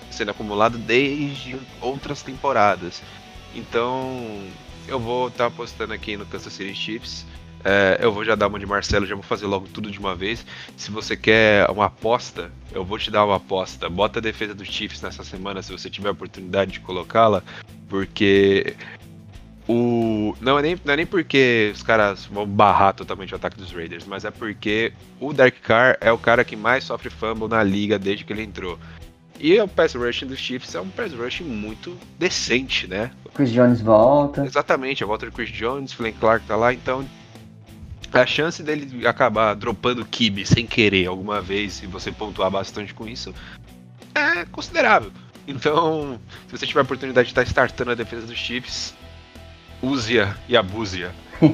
[0.09, 3.01] sendo acumulado desde outras temporadas.
[3.53, 4.43] Então,
[4.87, 7.25] eu vou estar apostando aqui no Kansas City Chiefs.
[7.63, 10.15] É, eu vou já dar uma de Marcelo, já vou fazer logo tudo de uma
[10.15, 10.45] vez.
[10.77, 13.89] Se você quer uma aposta, eu vou te dar uma aposta.
[13.89, 17.43] Bota a defesa dos Chiefs nessa semana, se você tiver a oportunidade de colocá-la,
[17.87, 18.75] porque
[19.67, 23.57] o não é nem não é nem porque os caras vão barrar totalmente o ataque
[23.57, 27.47] dos Raiders, mas é porque o Dark Carr é o cara que mais sofre fumble
[27.47, 28.79] na liga desde que ele entrou.
[29.39, 33.11] E o pass rush dos Chiefs é um pass rush muito decente, né?
[33.33, 34.43] Chris Jones volta.
[34.43, 37.05] Exatamente, a volta do Chris Jones, Frank Clark tá lá, então
[38.13, 43.07] a chance dele acabar dropando kibe sem querer alguma vez e você pontuar bastante com
[43.07, 43.33] isso
[44.15, 45.11] é considerável.
[45.47, 48.93] Então, se você tiver a oportunidade de estar startando a defesa dos Chiefs,
[49.81, 51.09] use-a e abuse-a.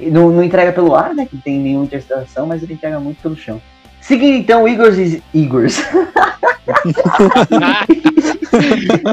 [0.00, 1.26] Não, não entrega pelo ar, né?
[1.26, 3.60] Que tem nenhuma interceptação, mas ele entrega muito pelo chão.
[4.00, 5.84] Seguindo então, Eagles e Eagles.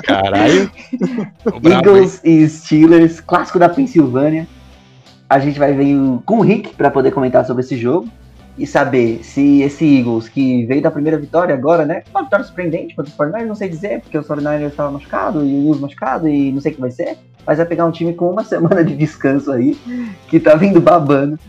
[0.03, 0.71] Caralho.
[1.63, 4.47] Eagles e Steelers, clássico da Pensilvânia.
[5.29, 8.09] A gente vai ver o- com o Rick para poder comentar sobre esse jogo
[8.57, 12.03] e saber se esse Eagles que veio da primeira vitória agora, né?
[12.11, 15.53] Uma vitória surpreendente contra os 49ers, não sei dizer, porque o 49ers estava machucado e
[15.53, 17.17] o Eagles machucado e não sei o que vai ser.
[17.45, 19.77] Mas vai pegar um time com uma semana de descanso aí,
[20.27, 21.39] que tá vindo babando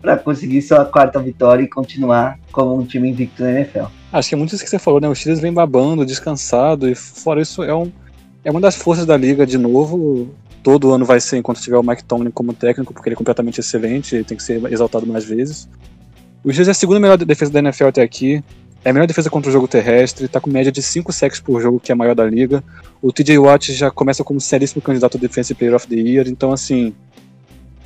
[0.00, 3.84] para conseguir sua quarta vitória e continuar como um time invicto na NFL.
[4.12, 5.08] Acho que é muito isso que você falou, né?
[5.08, 7.90] Os Steelers vem babando, descansado, e fora isso, é, um,
[8.44, 10.30] é uma das forças da liga de novo.
[10.62, 13.60] Todo ano vai ser enquanto tiver o Mike Tomlin como técnico, porque ele é completamente
[13.60, 15.68] excelente e tem que ser exaltado mais vezes.
[16.44, 18.42] O Steelers é a segunda melhor defesa da NFL até aqui.
[18.82, 21.60] É a melhor defesa contra o jogo terrestre, tá com média de 5 sacks por
[21.60, 22.64] jogo, que é a maior da liga.
[23.02, 26.50] O TJ Watt já começa como seríssimo candidato a Defensive Player of the Year, então
[26.52, 26.94] assim.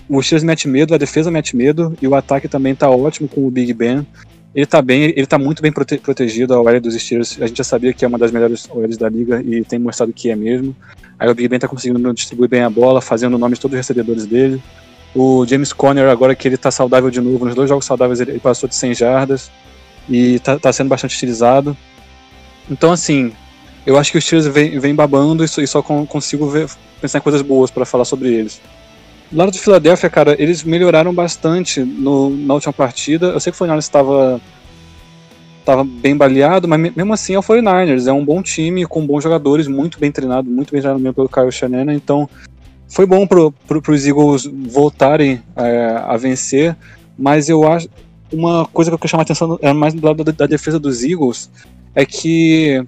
[0.09, 3.47] O Steelers mete medo, a defesa mete medo, e o ataque também tá ótimo com
[3.47, 4.07] o Big Ben.
[4.55, 7.41] Ele tá bem, ele tá muito bem prote- protegido, a OL dos Steelers.
[7.41, 10.13] A gente já sabia que é uma das melhores OLs da liga e tem mostrado
[10.13, 10.77] que é mesmo.
[11.33, 13.79] O Big Ben tá conseguindo distribuir bem a bola, fazendo o nome de todos os
[13.79, 14.63] recebedores dele.
[15.15, 18.39] O James Conner, agora que ele tá saudável de novo, nos dois jogos saudáveis ele
[18.41, 19.51] passou de 100 jardas
[20.09, 21.77] e tá, tá sendo bastante utilizado.
[22.71, 23.33] Então, assim,
[23.87, 26.69] eu acho que os Steelers vem, vem babando e só, e só con- consigo ver-
[27.01, 28.61] pensar em coisas boas para falar sobre eles.
[29.31, 33.27] Do lado de Filadélfia, cara, eles melhoraram bastante no- na última partida.
[33.29, 34.41] Eu sei que o 49ers estava
[35.65, 38.07] tava bem baleado, mas me- mesmo assim é o 49ers.
[38.07, 41.29] É um bom time, com bons jogadores, muito bem treinado, muito bem treinado mesmo pelo
[41.29, 41.95] Kyle Shanahan.
[41.95, 42.29] Então,
[42.89, 46.77] foi bom pro, pro, pros Eagles voltarem é, a vencer,
[47.19, 47.89] mas eu acho
[48.33, 51.05] uma coisa que eu chamar a atenção é mais do lado da, da defesa dos
[51.05, 51.51] Eagles
[51.95, 52.85] é que,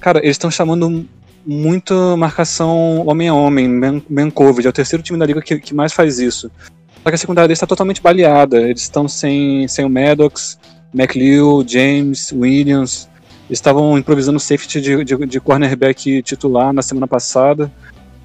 [0.00, 1.06] cara, eles estão chamando
[1.46, 4.28] muito marcação homem a homem, man, man
[4.64, 6.50] é o terceiro time da liga que, que mais faz isso.
[7.02, 10.58] Só que a secundária deles está totalmente baleada, eles estão sem, sem o Maddox,
[10.96, 13.08] McLeod, James, Williams,
[13.50, 17.70] estavam improvisando safety de, de, de cornerback titular na semana passada,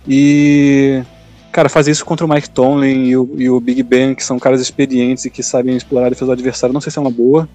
[0.07, 1.03] e
[1.51, 4.39] cara, fazer isso contra o Mike Tomlin e o, e o Big Ben, que são
[4.39, 7.12] caras experientes e que sabem explorar a defesa do adversário, não sei se é uma
[7.12, 7.47] boa.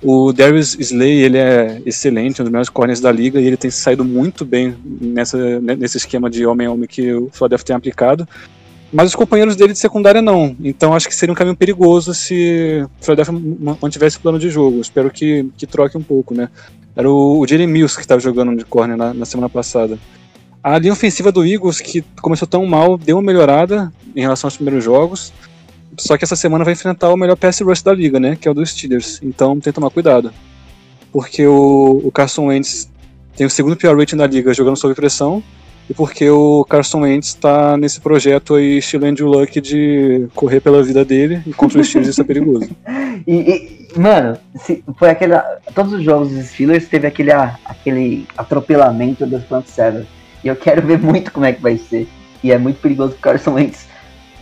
[0.00, 3.70] O Darius Slay, ele é excelente, um dos melhores corners da liga, e ele tem
[3.70, 8.28] saído muito bem nessa, nesse esquema de homem a homem que o Philadelphia tem aplicado.
[8.92, 10.56] Mas os companheiros dele de secundária não.
[10.62, 14.48] Então acho que seria um caminho perigoso se o Philadelphia ma- mantivesse o plano de
[14.48, 14.80] jogo.
[14.80, 16.48] Espero que, que troque um pouco, né?
[16.96, 19.98] Era o, o Jerry Mills que estava jogando de corner na, na semana passada.
[20.62, 24.56] A linha ofensiva do Eagles, que começou tão mal, deu uma melhorada em relação aos
[24.56, 25.32] primeiros jogos.
[25.98, 28.36] Só que essa semana vai enfrentar o melhor pass rush da liga, né?
[28.40, 29.20] Que é o dos Steelers.
[29.22, 30.32] Então tem que tomar cuidado.
[31.12, 32.88] Porque o, o Carson Wentz
[33.36, 35.42] tem o segundo pior rating da liga jogando sob pressão.
[35.88, 40.82] E porque o Carson Wentz está nesse projeto aí, estilo Andrew Luck, de correr pela
[40.82, 41.40] vida dele.
[41.46, 42.68] E contra os Steelers isso é perigoso.
[43.26, 43.34] E,
[43.94, 45.34] e, mano, se- foi aquele.
[45.74, 50.06] Todos os jogos dos Steelers teve aquele, aquele atropelamento das front seven.
[50.44, 52.06] E eu quero ver muito como é que vai ser.
[52.42, 53.86] E é muito perigoso pro Carson Wentz.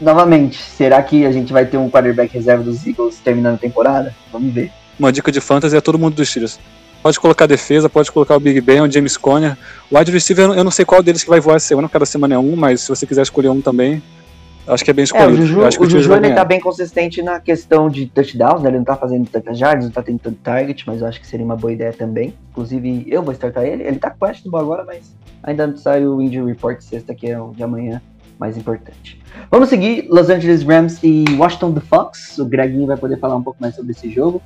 [0.01, 4.15] Novamente, será que a gente vai ter um quarterback reserva dos Eagles terminando a temporada?
[4.31, 4.71] Vamos ver.
[5.01, 6.61] Uma dica de fantasy é todo mundo dos Steelers.
[7.07, 9.57] Pode colocar a defesa, pode colocar o Big Ben, o James Conner.
[9.89, 12.35] O wide receiver, eu não- sei qual deles que vai voar essa semana, cada semana
[12.35, 14.03] é um, mas se você quiser escolher um também,
[14.67, 15.35] acho que é bem É, escolhido.
[15.35, 18.71] o Juju, acho que o Juju ele tá bem consistente na questão de touchdowns, né?
[18.71, 21.29] Ele não tá fazendo tantas jardas, não tá tendo tanto target, mas eu acho que
[21.29, 22.35] seria uma boa ideia também.
[22.51, 23.85] Inclusive, eu vou startar ele.
[23.85, 25.15] Ele tá questionable agora, mas
[25.45, 28.03] ainda não sai o injury report sexta, que é o de amanhã,
[28.37, 29.23] mais importante.
[29.49, 32.37] Vamos seguir Los Angeles Rams e Washington The Fox.
[32.39, 34.43] O Greginho vai poder falar um pouco mais sobre esse jogo.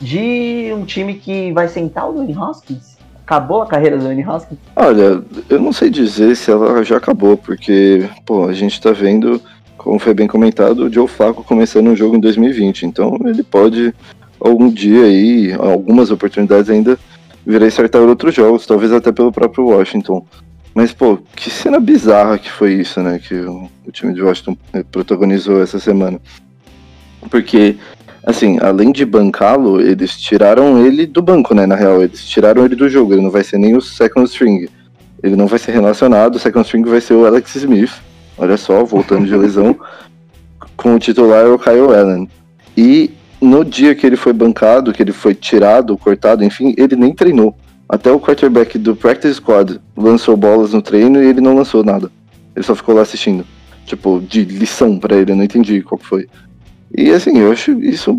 [0.00, 2.98] De um time que vai sentar o Dwayne Hoskins.
[3.22, 4.58] Acabou a carreira do Dwayne Hoskins?
[4.74, 9.40] Olha, eu não sei dizer se ela já acabou, porque, pô, a gente tá vendo,
[9.76, 13.94] como foi bem comentado, o Joe Flacco começando um jogo em 2020, então ele pode,
[14.40, 16.98] algum dia aí, algumas oportunidades ainda,
[17.46, 20.26] virar startar outros jogos, talvez até pelo próprio Washington.
[20.74, 24.56] Mas, pô, que cena bizarra que foi isso, né, que o, o time de Washington
[24.72, 26.20] eh, protagonizou essa semana.
[27.28, 27.76] Porque,
[28.24, 31.66] assim, além de bancá-lo, eles tiraram ele do banco, né?
[31.66, 33.14] Na real, eles tiraram ele do jogo.
[33.14, 34.68] Ele não vai ser nem o second string.
[35.22, 36.36] Ele não vai ser relacionado.
[36.36, 37.92] O second string vai ser o Alex Smith.
[38.38, 39.78] Olha só, voltando de lesão.
[40.80, 42.26] com o titular o Kyle Allen.
[42.74, 47.14] E no dia que ele foi bancado, que ele foi tirado, cortado, enfim, ele nem
[47.14, 47.54] treinou.
[47.86, 52.10] Até o quarterback do practice squad lançou bolas no treino e ele não lançou nada.
[52.56, 53.44] Ele só ficou lá assistindo.
[53.84, 56.28] Tipo, de lição pra ele, eu não entendi qual que foi.
[57.00, 58.18] E assim, eu acho isso.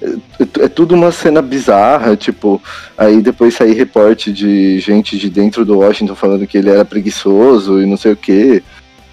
[0.00, 2.62] É, é tudo uma cena bizarra, tipo,
[2.96, 7.80] aí depois sair reporte de gente de dentro do Washington falando que ele era preguiçoso
[7.80, 8.62] e não sei o que.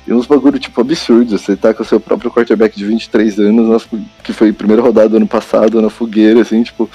[0.08, 1.36] E uns bagulho, tipo, absurdo.
[1.36, 3.88] Você tá com o seu próprio quarterback de 23 anos,
[4.24, 6.88] que foi primeira rodada ano passado, na fogueira, assim, tipo,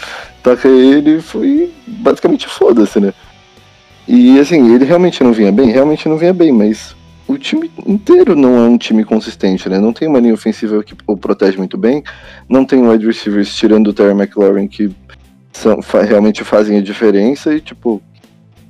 [0.45, 3.13] taca ele e foi basicamente foda-se, né?
[4.07, 6.95] E assim, ele realmente não vinha bem, realmente não vinha bem, mas
[7.31, 9.79] o time inteiro não é um time consistente, né?
[9.79, 12.03] Não tem uma linha ofensiva que o protege muito bem,
[12.49, 14.91] não tem wide receivers tirando o Terry McLaurin que
[15.53, 18.03] são, fa- realmente fazem a diferença e, tipo,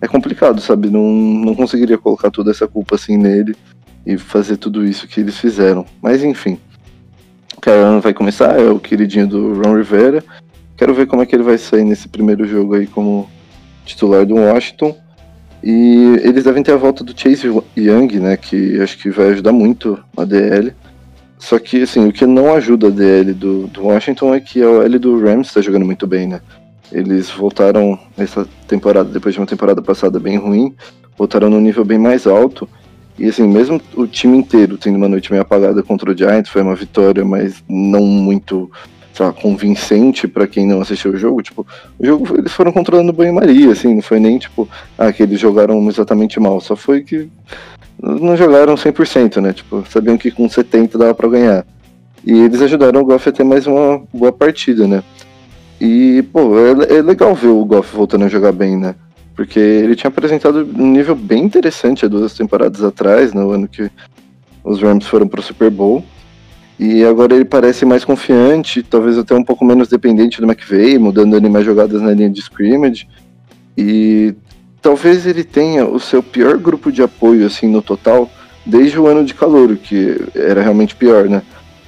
[0.00, 0.90] é complicado, sabe?
[0.90, 3.54] Não, não conseguiria colocar toda essa culpa assim nele
[4.06, 5.84] e fazer tudo isso que eles fizeram.
[6.02, 6.58] Mas enfim,
[7.56, 10.24] o Kyle vai começar, é o queridinho do Ron Rivera.
[10.76, 13.28] Quero ver como é que ele vai sair nesse primeiro jogo aí como
[13.84, 14.96] titular do Washington.
[15.62, 17.46] E eles devem ter a volta do Chase
[17.76, 18.36] Young, né?
[18.36, 20.72] Que acho que vai ajudar muito a DL.
[21.38, 24.68] Só que, assim, o que não ajuda a DL do, do Washington é que a
[24.68, 26.40] OL do Rams está jogando muito bem, né?
[26.92, 30.74] Eles voltaram essa temporada, depois de uma temporada passada bem ruim,
[31.16, 32.68] voltaram num nível bem mais alto.
[33.18, 36.62] E, assim, mesmo o time inteiro tendo uma noite meio apagada contra o Giants, foi
[36.62, 38.70] uma vitória, mas não muito
[39.20, 41.42] lá, convincente para quem não assistiu o jogo.
[41.42, 41.66] Tipo,
[41.98, 45.86] o jogo eles foram controlando banho-maria, assim, não foi nem tipo, ah, que eles jogaram
[45.88, 47.28] exatamente mal, só foi que
[48.02, 49.52] não jogaram 100%, né?
[49.52, 51.66] Tipo, sabiam que com 70 dava pra ganhar.
[52.24, 55.02] E eles ajudaram o Goff a ter mais uma boa partida, né?
[55.80, 58.94] E, pô, é, é legal ver o Goff voltando a jogar bem, né?
[59.34, 63.90] Porque ele tinha apresentado um nível bem interessante há duas temporadas atrás, no ano que
[64.62, 66.04] os Rams foram pro Super Bowl.
[66.82, 71.36] E agora ele parece mais confiante, talvez até um pouco menos dependente do McVay, mudando
[71.36, 73.06] ali mais jogadas na linha de scrimmage.
[73.76, 74.34] E
[74.80, 78.30] talvez ele tenha o seu pior grupo de apoio, assim, no total,
[78.64, 81.42] desde o ano de calor, que era realmente pior, né?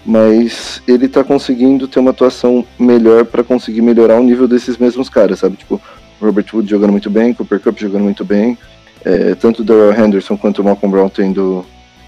[0.04, 5.08] Mas ele tá conseguindo ter uma atuação melhor para conseguir melhorar o nível desses mesmos
[5.08, 5.56] caras, sabe?
[5.56, 5.80] Tipo,
[6.20, 8.58] Robert Wood jogando muito bem, Cooper Cup jogando muito bem,
[9.06, 11.64] é, tanto o Henderson quanto o Malcolm Brown tendo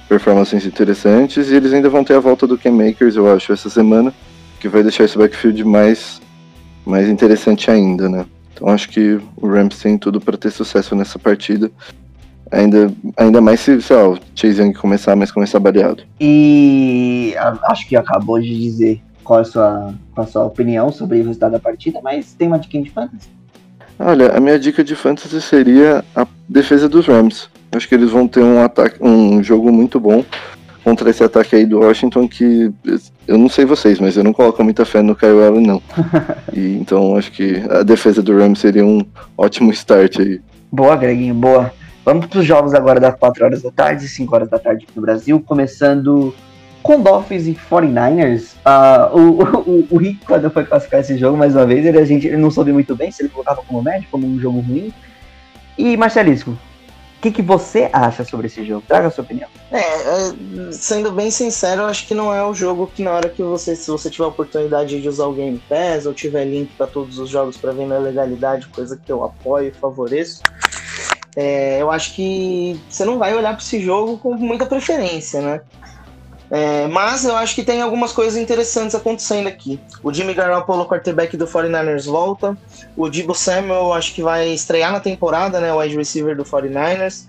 [0.09, 3.71] performances interessantes, e eles ainda vão ter a volta do Ken Makers, eu acho, essa
[3.71, 4.13] semana,
[4.61, 6.21] que vai deixar esse backfield mais,
[6.85, 8.27] mais interessante ainda, né?
[8.53, 11.71] Então acho que o Rams tem tudo para ter sucesso nessa partida.
[12.51, 16.05] Ainda, ainda mais se, sei lá, o Chase Young começar, mas começar baleado.
[16.21, 20.93] E acho que acabou de dizer qual é a sua, qual é a sua opinião
[20.93, 23.29] sobre o resultado da partida, mas tem uma dica de fantasy?
[23.99, 27.49] Olha, a minha dica de fantasy seria a defesa dos Rams.
[27.73, 30.25] Acho que eles vão ter um ataque, um jogo muito bom
[30.85, 32.71] contra esse ataque aí do Washington que
[33.27, 35.83] eu não sei vocês, mas eu não coloco muita fé no Kyle Allen não.
[36.53, 39.05] E então acho que a defesa do Rams seria um
[39.37, 40.41] ótimo start aí.
[40.71, 41.73] Boa, Greginho, boa.
[42.05, 44.93] Vamos para os jogos agora das 4 horas da tarde, 5 horas da tarde aqui
[44.95, 46.35] no Brasil, começando
[46.83, 48.57] com Dolphins e 49ers.
[48.63, 52.05] Ah, o, o, o Rick, quando foi classificar esse jogo, mais uma vez, ele, a
[52.05, 54.93] gente, ele não soube muito bem se ele colocava como médio, como um jogo ruim.
[55.79, 56.59] E Marcelisco,
[57.25, 58.85] que, que você acha sobre esse jogo?
[58.87, 59.49] Traga a sua opinião.
[59.71, 63.31] É, é, sendo bem sincero, eu acho que não é o jogo que na hora
[63.31, 66.71] que você, se você tiver a oportunidade de usar o Game Pass ou tiver link
[66.77, 70.43] para todos os jogos para ver na legalidade, coisa que eu apoio e favoreço,
[71.35, 75.63] é, eu acho que você não vai olhar para esse jogo com muita preferência, né?
[76.51, 79.81] É, mas eu acho que tem algumas coisas interessantes acontecendo aqui.
[80.03, 82.57] O Jimmy Garoppolo, quarterback do 49ers, volta.
[82.97, 85.73] O Debo Samuel, acho que vai estrear na temporada, né?
[85.73, 87.27] O wide receiver do 49ers.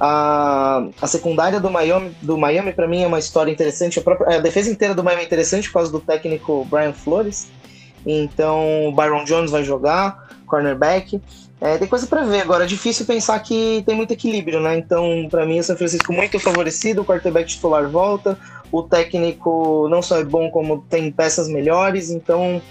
[0.00, 3.98] A, a secundária do Miami, do Miami para mim, é uma história interessante.
[3.98, 7.48] A, própria, a defesa inteira do Miami é interessante por causa do técnico Brian Flores.
[8.06, 11.20] Então, o Byron Jones vai jogar, cornerback.
[11.60, 12.64] É, tem coisa para ver agora.
[12.64, 14.76] É difícil pensar que tem muito equilíbrio, né?
[14.78, 17.02] Então, para mim, o São Francisco muito favorecido.
[17.02, 18.38] O quarterback titular volta.
[18.70, 22.10] O técnico não só é bom, como tem peças melhores.
[22.10, 22.62] Então,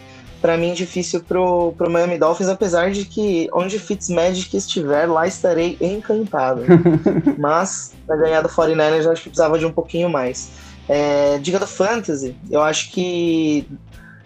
[0.42, 5.78] para mim, difícil pro, pro Miami Dolphins, apesar de que onde Fitzmagic estiver, lá estarei
[5.82, 6.62] encantado.
[7.38, 10.50] Mas, para ganhar do 49ers, eu acho que precisava de um pouquinho mais.
[10.88, 13.68] É, diga do Fantasy, eu acho que.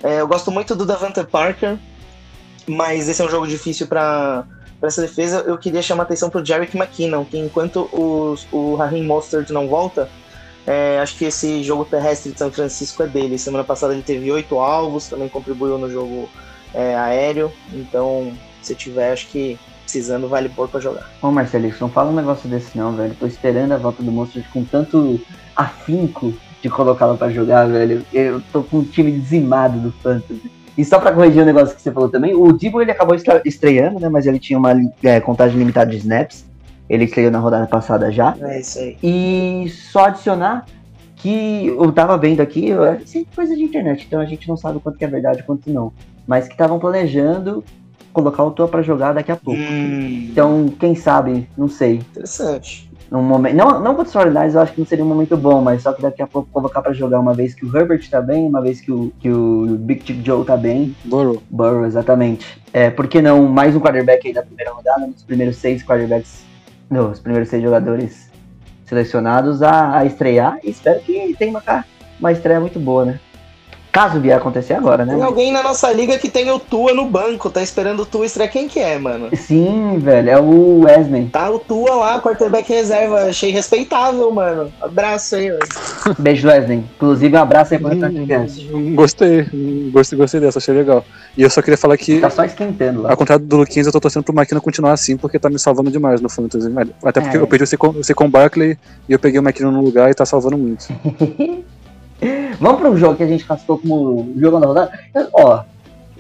[0.04, 1.80] é, eu gosto muito do Davante Parker,
[2.68, 4.46] mas esse é um jogo difícil para
[4.82, 5.44] essa defesa.
[5.48, 10.10] Eu queria chamar atenção pro Jarek McKinnon, que enquanto os, o Raheem Mostert não volta,
[10.66, 13.38] é, acho que esse jogo terrestre de São Francisco é dele.
[13.38, 16.30] Semana passada ele teve oito alvos, também contribuiu no jogo
[16.74, 17.52] é, aéreo.
[17.74, 21.10] Então, se tiver, acho que precisando, vale pôr pra jogar.
[21.22, 23.16] Ô Marcelisco, não fala um negócio desse não, velho.
[23.20, 25.20] Tô esperando a volta do Monstro com tanto
[25.56, 28.06] afinco de colocá-lo pra jogar, velho.
[28.14, 30.50] Eu tô com um time dizimado do Fantasy.
[30.78, 34.00] E só pra corrigir o negócio que você falou também, o Dibo ele acabou estreando,
[34.00, 34.10] né?
[34.10, 36.46] Mas ele tinha uma é, contagem limitada de snaps.
[36.90, 38.36] Ele estreou na rodada passada já.
[38.42, 38.98] É isso aí.
[39.04, 40.66] E só adicionar
[41.18, 44.58] que eu tava vendo aqui, eu- é sempre coisa de internet, então a gente não
[44.58, 45.94] sabe quanto que é verdade quanto não.
[46.28, 47.64] Mas que estavam planejando
[48.12, 49.60] colocar o Tua pra jogar daqui a pouco.
[49.62, 51.96] Hum, Então, quem sabe, não sei.
[51.98, 52.91] interessante.
[53.12, 55.62] Num momento, não, não contra os 49ers, eu acho que não seria um momento bom,
[55.62, 58.22] mas só que daqui a pouco colocar pra jogar uma vez que o Herbert tá
[58.22, 60.96] bem, uma vez que o, que o Big Chick Joe tá bem.
[61.04, 61.44] Burrow.
[61.50, 62.64] Burrow, exatamente.
[62.72, 66.46] É, por que não mais um quarterback aí da primeira rodada, nos primeiros seis quarterbacks,
[66.90, 68.32] não, os primeiros seis jogadores
[68.86, 71.86] selecionados a, a estrear, e espero que tenha uma,
[72.18, 73.20] uma estreia muito boa, né?
[73.92, 75.14] Caso vier acontecer agora, né?
[75.14, 78.26] Tem alguém na nossa liga que tem o Tua no banco, tá esperando o Tua
[78.26, 78.50] estrear.
[78.50, 79.28] Quem que é, mano?
[79.36, 81.26] Sim, velho, é o Wesley.
[81.28, 83.24] Tá o Tua lá, quarterback reserva.
[83.24, 84.72] Achei respeitável, mano.
[84.82, 85.60] Abraço aí, velho.
[86.18, 86.78] Beijo, Wesley.
[86.96, 88.62] Inclusive, um abraço aí pro restante criança.
[88.96, 89.46] Gostei,
[89.92, 91.04] gostei, gostei dessa, achei legal.
[91.38, 93.12] E eu só queria falar que, Tá só esquentando lá.
[93.12, 95.92] ao contrário do Luquinhas, eu tô torcendo pro McKinnon continuar assim, porque tá me salvando
[95.92, 96.72] demais no Fantasy.
[97.04, 97.40] Até porque É.
[97.42, 98.78] eu perdi o Secon Barkley
[99.10, 100.88] e eu peguei o McKinnon no lugar e tá salvando muito.
[102.60, 105.00] Vamos para um jogo que a gente classificou como jogo da rodada.
[105.14, 105.64] Eu- Ó,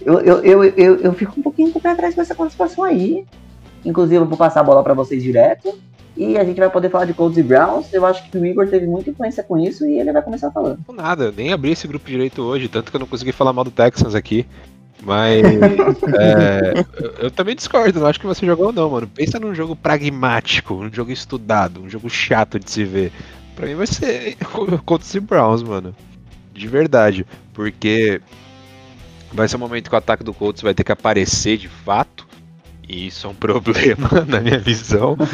[0.03, 3.25] eu, eu, eu, eu, fico um pouquinho com o pé atrás com essa classificação aí.
[3.85, 5.77] Inclusive, eu vou passar a bola para vocês direto.
[6.17, 7.93] E a gente vai poder falar de Colts e Browns.
[7.93, 10.79] Eu acho que o Igor teve muita influência com isso e ele vai começar falando.
[10.93, 13.63] Nada, eu nem abri esse grupo direito hoje, tanto que eu não consegui falar mal
[13.63, 14.45] do Texans aqui.
[15.03, 15.43] Mas
[16.19, 19.07] é, eu, eu também discordo, não acho que você jogou não, mano.
[19.07, 23.11] Pensa num jogo pragmático, um jogo estudado, um jogo chato de se ver.
[23.55, 24.37] Pra mim vai ser
[24.85, 25.95] Colts e Browns, mano.
[26.53, 27.25] De verdade.
[27.53, 28.21] Porque
[29.31, 32.27] vai ser um momento que o ataque do Colts vai ter que aparecer de fato.
[32.87, 35.17] E isso é um problema na minha visão.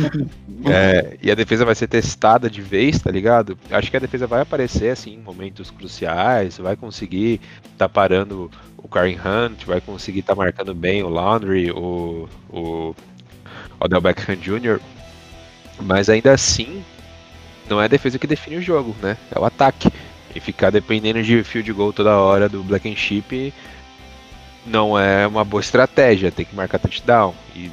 [0.66, 3.58] É, e a defesa vai ser testada de vez, tá ligado?
[3.70, 7.40] Acho que a defesa vai aparecer assim em momentos cruciais, vai conseguir
[7.78, 12.96] tá parando o Karen Hunt, vai conseguir tá marcando bem o Laundry, o, o
[13.80, 14.80] Odell Beckham Jr.
[15.80, 16.84] Mas ainda assim,
[17.70, 19.18] não é a defesa que define o jogo, né?
[19.34, 19.92] É o ataque.
[20.36, 23.54] E ficar dependendo de field goal toda hora do Black and Chip
[24.68, 27.34] não é uma boa estratégia, tem que marcar touchdown.
[27.56, 27.72] E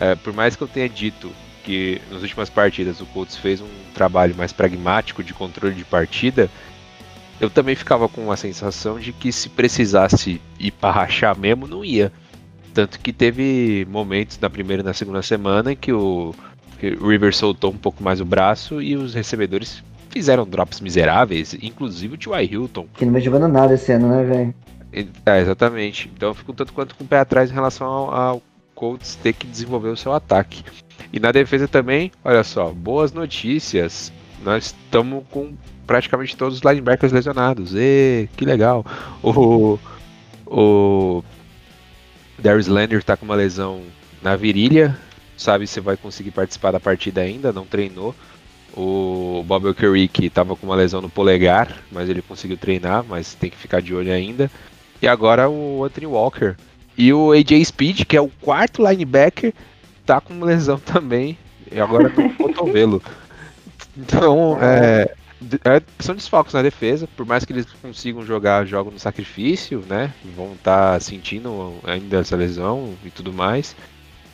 [0.00, 1.32] é, por mais que eu tenha dito
[1.64, 6.50] que nas últimas partidas o Colts fez um trabalho mais pragmático de controle de partida,
[7.40, 11.84] eu também ficava com a sensação de que se precisasse ir para rachar mesmo, não
[11.84, 12.12] ia.
[12.74, 16.34] Tanto que teve momentos na primeira e na segunda semana em que o,
[16.90, 22.14] o River soltou um pouco mais o braço e os recebedores fizeram drops miseráveis, inclusive
[22.14, 22.52] o T.Y.
[22.52, 22.86] Hilton.
[22.94, 24.54] Que não vem jogando nada esse ano, né, velho?
[25.24, 26.10] É, exatamente.
[26.14, 28.42] Então eu fico tanto quanto com o pé atrás em relação ao, ao
[28.74, 30.64] Colts ter que desenvolver o seu ataque.
[31.12, 34.12] E na defesa também, olha só, boas notícias.
[34.44, 35.52] Nós estamos com
[35.86, 37.74] praticamente todos os linebackers lesionados.
[37.74, 38.84] E que legal.
[39.22, 39.78] O,
[40.46, 41.24] o
[42.38, 43.82] Darius Leonard está com uma lesão
[44.22, 44.96] na virilha.
[45.42, 48.14] Sabe se vai conseguir participar da partida ainda, não treinou.
[48.76, 53.50] O Bob Okereke estava com uma lesão no polegar, mas ele conseguiu treinar, mas tem
[53.50, 54.48] que ficar de olho ainda.
[55.02, 56.54] E agora o Anthony Walker.
[56.96, 59.52] E o AJ Speed, que é o quarto linebacker,
[60.06, 61.36] tá com lesão também.
[61.72, 63.02] E agora no cotovelo.
[63.98, 65.12] Então, é,
[65.64, 70.14] é, são desfalques na defesa, por mais que eles consigam jogar jogo no sacrifício, né?
[70.36, 73.74] Vão estar tá sentindo ainda essa lesão e tudo mais.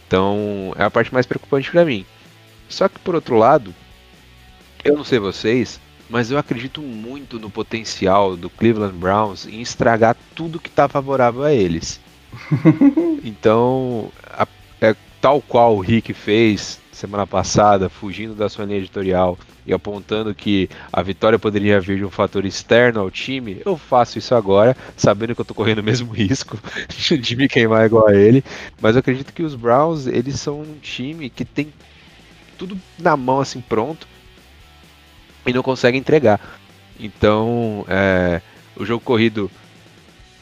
[0.09, 2.05] Então, é a parte mais preocupante para mim.
[2.67, 3.75] Só que por outro lado,
[4.83, 5.79] eu não sei vocês,
[6.09, 11.43] mas eu acredito muito no potencial do Cleveland Browns em estragar tudo que está favorável
[11.45, 12.01] a eles.
[13.23, 14.49] então, a,
[14.81, 20.35] é, tal qual o Rick fez semana passada, fugindo da sua linha editorial e apontando
[20.35, 24.77] que a vitória poderia vir de um fator externo ao time, eu faço isso agora,
[24.97, 26.59] sabendo que eu estou correndo o mesmo risco
[27.21, 28.43] de me queimar igual a ele.
[28.81, 31.73] Mas eu acredito que os Browns, eles são um time que tem
[32.59, 34.09] tudo na mão assim pronto
[35.47, 36.41] e não consegue entregar.
[36.99, 38.43] Então, é,
[38.77, 39.49] o jogo corrido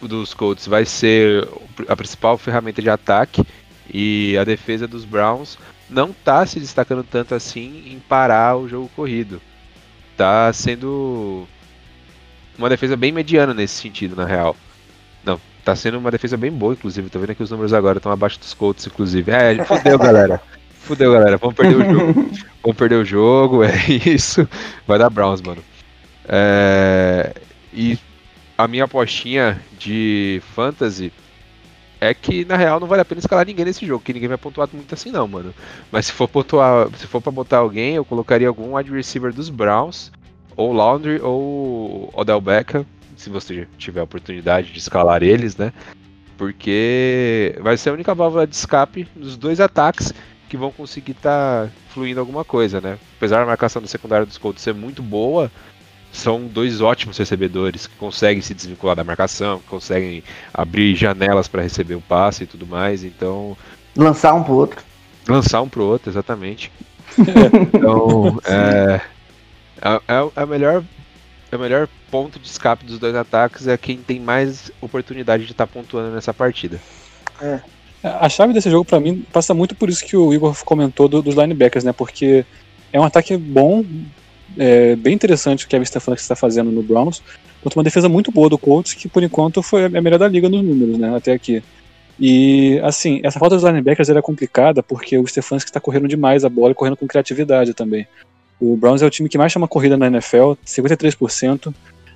[0.00, 1.46] dos Colts vai ser
[1.86, 3.44] a principal ferramenta de ataque
[3.92, 8.90] e a defesa dos Browns não está se destacando tanto assim em parar o jogo
[8.94, 9.40] corrido.
[10.12, 11.46] Está sendo
[12.58, 14.56] uma defesa bem mediana nesse sentido, na real.
[15.24, 17.10] Não, tá sendo uma defesa bem boa, inclusive.
[17.10, 19.30] Tô vendo que os números agora estão abaixo dos Colts, inclusive.
[19.30, 20.40] É, fudeu, galera.
[20.80, 21.36] Fudeu, galera.
[21.36, 22.30] Vamos perder o jogo.
[22.62, 24.48] Vamos perder o jogo, é isso.
[24.86, 25.62] Vai dar Browns, mano.
[26.28, 27.32] É...
[27.72, 27.98] E
[28.56, 31.12] a minha apostinha de fantasy
[32.00, 34.38] é que na real não vale a pena escalar ninguém nesse jogo, que ninguém vai
[34.38, 35.54] pontuar muito assim não, mano.
[35.90, 39.48] Mas se for pontuar, se for para botar alguém, eu colocaria algum wide receiver dos
[39.48, 40.12] Browns,
[40.56, 42.84] ou Laundry ou Odell Beckham,
[43.16, 45.72] se você tiver a oportunidade de escalar eles, né?
[46.36, 50.12] Porque vai ser a única válvula de escape dos dois ataques
[50.48, 52.98] que vão conseguir estar tá fluindo alguma coisa, né?
[53.16, 55.50] Apesar da marcação do secundário dos Colts ser muito boa,
[56.16, 61.62] são dois ótimos recebedores que conseguem se desvincular da marcação, que conseguem abrir janelas para
[61.62, 63.56] receber o passe e tudo mais, então
[63.96, 64.84] lançar um pro outro.
[65.28, 66.70] Lançar um pro outro, exatamente.
[67.18, 69.00] então, é,
[69.80, 70.84] é, é, é, melhor
[71.50, 75.52] é o melhor ponto de escape dos dois ataques é quem tem mais oportunidade de
[75.52, 76.80] estar tá pontuando nessa partida.
[77.40, 77.60] É.
[78.02, 81.22] A chave desse jogo, para mim, passa muito por isso que o Igor comentou do,
[81.22, 81.92] dos linebackers, né?
[81.92, 82.44] Porque
[82.92, 83.84] é um ataque bom,
[84.56, 87.22] é, bem interessante o Kevin Stefanski está fazendo no Browns,
[87.62, 90.48] contra uma defesa muito boa do Colts, que por enquanto foi a melhor da liga
[90.48, 91.16] nos números, né?
[91.16, 91.62] Até aqui.
[92.18, 96.48] E, assim, essa falta dos linebackers era complicada porque o Stefanski está correndo demais a
[96.48, 98.06] bola e correndo com criatividade também.
[98.58, 101.74] O Browns é o time que mais chama corrida na NFL, 53%.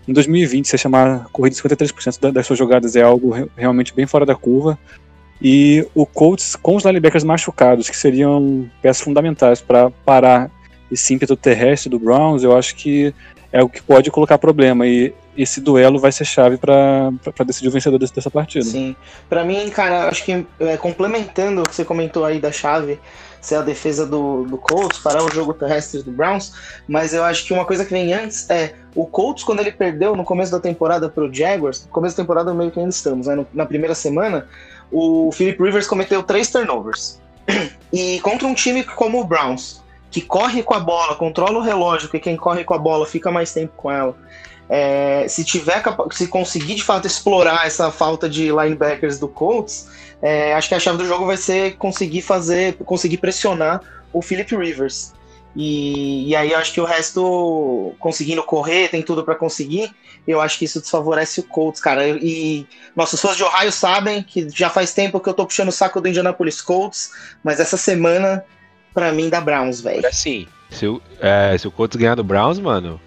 [0.08, 4.24] Em 2020, você chamar corrida de 53% das suas jogadas é algo realmente bem fora
[4.24, 4.78] da curva.
[5.42, 10.50] E o Colts com os linebackers machucados, que seriam peças fundamentais para parar
[10.90, 13.14] esse ímpeto terrestre do Browns, eu acho que
[13.52, 14.86] é o que pode colocar problema.
[14.86, 17.10] E esse duelo vai ser chave para
[17.46, 18.64] decidir o vencedor desse- dessa partida.
[18.64, 18.94] Sim.
[19.28, 22.98] Pra mim, cara, acho que é, complementando o que você comentou aí da chave,
[23.40, 26.52] ser a defesa do, do Colts, parar o jogo terrestre do Browns,
[26.86, 30.14] mas eu acho que uma coisa que vem antes é o Colts, quando ele perdeu
[30.14, 33.46] no começo da temporada pro Jaguars, no começo da temporada meio que ainda estamos, né?
[33.54, 34.46] na primeira semana,
[34.92, 37.18] o Philip Rivers cometeu três turnovers.
[37.92, 39.79] E contra um time como o Browns,
[40.10, 43.30] que corre com a bola, controla o relógio, porque quem corre com a bola fica
[43.30, 44.16] mais tempo com ela.
[44.68, 45.82] É, se tiver
[46.12, 49.88] se conseguir de fato explorar essa falta de linebackers do Colts,
[50.22, 53.80] é, acho que a chave do jogo vai ser conseguir fazer, conseguir pressionar
[54.12, 55.12] o Philip Rivers.
[55.56, 59.90] E, e aí acho que o resto, conseguindo correr, tem tudo pra conseguir.
[60.26, 62.06] Eu acho que isso desfavorece o Colts, cara.
[62.08, 65.72] E nossos fãs de Ohio sabem que já faz tempo que eu tô puxando o
[65.72, 67.10] saco do Indianapolis Colts,
[67.42, 68.44] mas essa semana,
[68.92, 70.06] pra mim, dá Browns, velho.
[70.06, 73.00] Assim, se o, é, se o Colts ganhar do Browns, mano,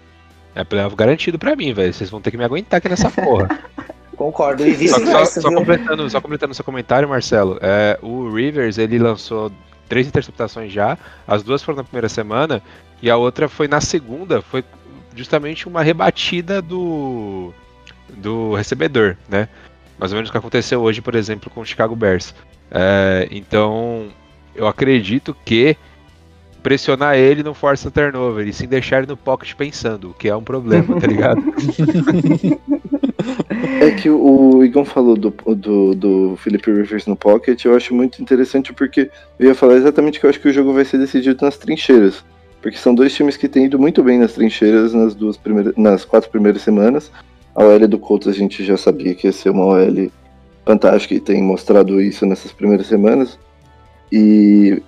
[0.54, 1.92] é playoff garantido pra mim, velho.
[1.92, 3.48] Vocês vão ter que me aguentar aqui nessa porra.
[4.16, 4.64] Concordo.
[4.64, 9.50] E Só, só, só completando, só completando seu comentário, Marcelo, é, o Rivers ele lançou
[9.88, 12.62] três interceptações já, as duas foram na primeira semana
[13.02, 14.64] e a outra foi na segunda, foi
[15.16, 17.52] justamente uma rebatida do
[18.16, 19.48] do recebedor, né?
[19.98, 22.34] Mais ou menos o que aconteceu hoje, por exemplo, com o Chicago Bears.
[22.70, 24.08] É, então,
[24.54, 25.76] eu acredito que
[26.62, 30.34] pressionar ele não força turnover, e sim deixar ele no pocket pensando, o que é
[30.34, 31.42] um problema, tá ligado?
[33.80, 38.20] É que o Igor falou do, do, do Felipe Rivers no pocket, eu acho muito
[38.20, 41.44] interessante porque eu ia falar exatamente que eu acho que o jogo vai ser decidido
[41.44, 42.24] nas trincheiras.
[42.60, 46.04] Porque são dois times que têm ido muito bem nas trincheiras nas duas primeiras, nas
[46.04, 47.10] quatro primeiras semanas.
[47.54, 50.10] A OL do Colts a gente já sabia que ia ser uma OL
[50.64, 53.38] fantástica e tem mostrado isso nessas primeiras semanas.
[54.10, 54.82] E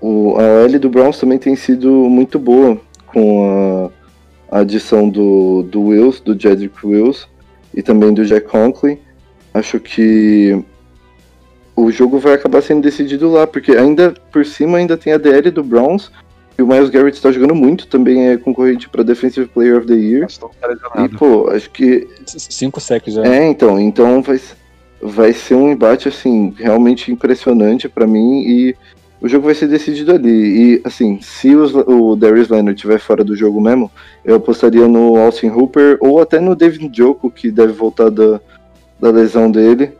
[0.00, 3.90] o, a OL do Browns também tem sido muito boa com
[4.50, 7.26] a, a adição do, do Wills, do Jedrick Wills
[7.74, 8.98] e também do Jack Conklin.
[9.52, 10.64] Acho que
[11.74, 15.50] o jogo vai acabar sendo decidido lá, porque ainda por cima ainda tem a DL
[15.50, 16.10] do Browns.
[16.58, 19.94] E o Miles Garrett está jogando muito, também é concorrente para Defensive Player of the
[19.94, 20.28] Year.
[21.02, 23.24] E pô, acho que Cinco sacks já.
[23.24, 24.38] é, então, então vai,
[25.02, 28.76] vai ser um embate assim realmente impressionante pra mim e
[29.20, 30.30] o jogo vai ser decidido ali.
[30.30, 33.90] E assim, se os- o Darius Leonard estiver fora do jogo mesmo,
[34.24, 38.40] eu apostaria no Austin Hooper ou até no David Joko, que deve voltar da,
[38.98, 39.92] da lesão dele,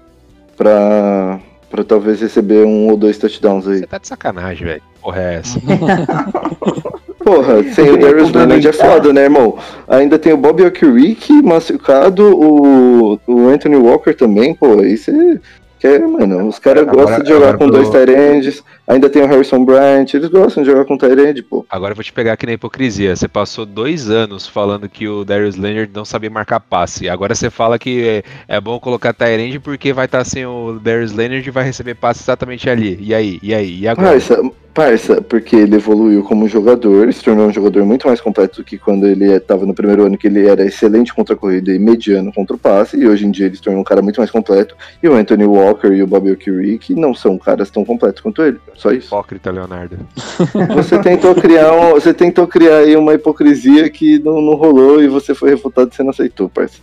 [0.56, 1.38] pra,
[1.70, 3.78] pra talvez receber um ou dois touchdowns aí.
[3.80, 4.82] Você tá de sacanagem, velho.
[5.02, 5.60] Porra, é essa?
[7.36, 9.56] Porra, sem o Darius Leonard é foda, né, irmão?
[9.88, 15.38] Ainda tem o Bob Okereke machucado, o, o Anthony Walker também, pô, aí você
[15.78, 19.64] quer, mano, os caras gostam de jogar com pro- dois Tyrands, ainda tem o Harrison
[19.64, 21.64] Bryant, eles gostam de jogar com Tyrand, pô.
[21.70, 23.14] Agora eu vou te pegar aqui na hipocrisia.
[23.14, 27.08] Você passou dois anos falando que o Darius Leonard não sabia marcar passe.
[27.08, 31.12] Agora você fala que é, é bom colocar Tyrande porque vai estar sem o Darius
[31.12, 32.98] Leonard e vai receber passe exatamente ali.
[33.00, 33.38] E aí?
[33.42, 33.80] E aí?
[33.80, 34.10] E agora?
[34.10, 34.42] Parça,
[34.74, 38.78] parça, porque ele evoluiu como jogador, se tornou um jogador muito mais completo do que
[38.78, 42.32] quando ele estava no primeiro ano, que ele era excelente contra a corrida e mediano
[42.32, 44.76] contra o passe, e hoje em dia ele se tornou um cara muito mais completo.
[45.02, 48.58] E o Anthony Walker e o Bobby Okereke não são caras tão completos quanto ele,
[48.80, 49.08] só isso.
[49.08, 49.98] Hipócrita, Leonardo.
[50.74, 55.08] Você tentou criar um, você tentou criar aí uma hipocrisia que não, não rolou e
[55.08, 56.78] você foi refutado e você não aceitou, parça.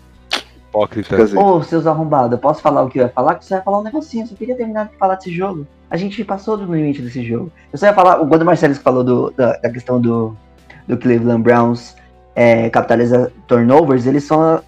[0.69, 1.23] Hipócrita.
[1.23, 1.37] Assim.
[1.37, 3.35] Ô, seus arrombados, eu posso falar o que eu ia falar?
[3.35, 5.65] Que você vai falar um negocinho, eu só queria terminar de falar desse jogo.
[5.89, 7.51] A gente passou do limite desse jogo.
[7.73, 10.35] Eu só ia falar, quando o Marcelo falou do- da, da questão do,
[10.87, 11.95] do Cleveland Browns
[12.35, 14.61] é, capitalizar turnovers, eles são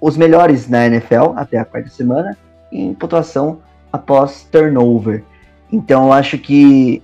[0.00, 2.36] os melhores na NFL até a quarta semana
[2.70, 3.60] em pontuação
[3.92, 5.22] após turnover.
[5.72, 7.02] Então eu acho que,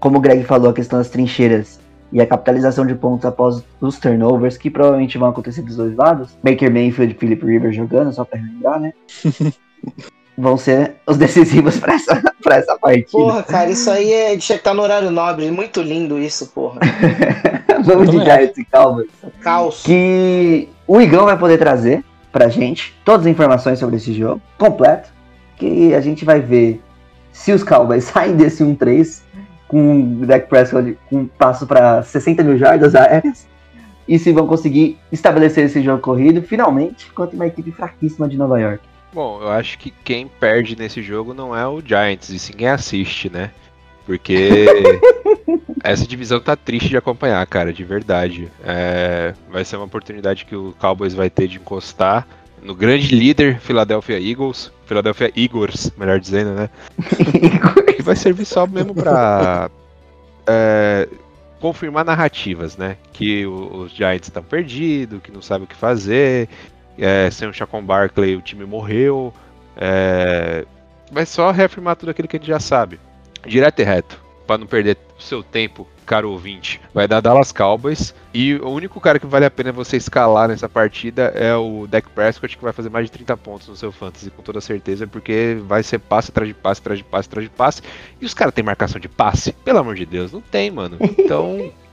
[0.00, 1.80] como o Greg falou, a questão das trincheiras
[2.12, 6.36] e a capitalização de pontos após os turnovers, que provavelmente vão acontecer dos dois lados,
[6.42, 8.92] Baker Mayfield e Philip Rivers jogando, só pra lembrar, né?
[10.36, 13.10] vão ser os decisivos pra essa, pra essa partida.
[13.10, 15.50] Porra, cara, isso aí é, que estar no horário nobre.
[15.50, 16.80] Muito lindo isso, porra.
[17.84, 19.10] Vamos de Giants e Cowboys.
[19.40, 19.82] Caos.
[19.82, 25.10] Que o Igão vai poder trazer pra gente todas as informações sobre esse jogo, completo.
[25.56, 26.82] Que a gente vai ver
[27.36, 29.20] se os Cowboys saem desse 1-3
[29.68, 33.46] com o Dak Prescott com um passo pra 60 mil jardas aéreas.
[34.08, 38.58] E se vão conseguir estabelecer esse jogo corrido, finalmente, contra uma equipe fraquíssima de Nova
[38.60, 38.80] York.
[39.12, 42.68] Bom, eu acho que quem perde nesse jogo não é o Giants, e sim quem
[42.68, 43.50] assiste, né?
[44.06, 44.66] Porque
[45.82, 48.48] essa divisão tá triste de acompanhar, cara, de verdade.
[48.64, 52.28] É, vai ser uma oportunidade que o Cowboys vai ter de encostar
[52.66, 56.68] no grande líder Philadelphia Eagles, Philadelphia Eagles, melhor dizendo, né?
[57.96, 59.70] Que vai servir só mesmo pra
[60.46, 61.08] é,
[61.60, 62.96] confirmar narrativas, né?
[63.12, 66.48] Que o- os Giants estão perdidos, que não sabem o que fazer.
[66.98, 69.32] É, sem o Chacon Barkley o time morreu.
[69.76, 70.64] É,
[71.12, 72.98] mas só reafirmar tudo aquilo que a gente já sabe.
[73.46, 76.80] Direto e reto, para não perder o seu tempo, caro ouvinte.
[76.94, 78.14] Vai dar Dallas Cowboys.
[78.32, 82.08] E o único cara que vale a pena você escalar nessa partida é o Dak
[82.10, 85.58] Prescott, que vai fazer mais de 30 pontos no seu fantasy, com toda certeza, porque
[85.66, 87.82] vai ser passe atrás de passe, atrás de passe, atrás de passe.
[88.20, 89.52] E os caras têm marcação de passe?
[89.52, 90.96] Pelo amor de Deus, não tem, mano.
[91.00, 91.70] Então.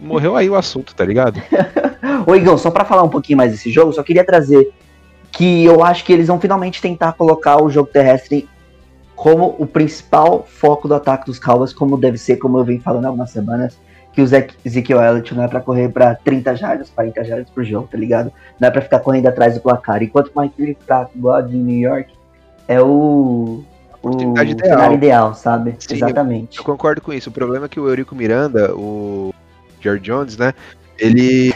[0.00, 1.40] Morreu aí o assunto, tá ligado?
[2.26, 4.72] Ô Igão, só pra falar um pouquinho mais desse jogo, só queria trazer
[5.30, 8.48] que eu acho que eles vão finalmente tentar colocar o jogo terrestre
[9.22, 13.04] como o principal foco do ataque dos Cowboys, como deve ser, como eu venho falando
[13.04, 13.78] há algumas semanas,
[14.12, 14.24] que o
[14.64, 18.32] Ezekiel Elliott não é pra correr pra 30 jardas, 40 jardas por jogo, tá ligado?
[18.58, 20.02] Não é pra ficar correndo atrás do placar.
[20.02, 22.12] Enquanto o Mike tá igual de New York,
[22.66, 23.62] é o,
[24.02, 24.58] o ideal.
[24.58, 25.76] cenário ideal, sabe?
[25.78, 26.58] Sim, Exatamente.
[26.58, 27.30] Eu concordo com isso.
[27.30, 29.32] O problema é que o Eurico Miranda, o
[29.80, 30.52] George Jones, né?
[30.98, 31.54] Ele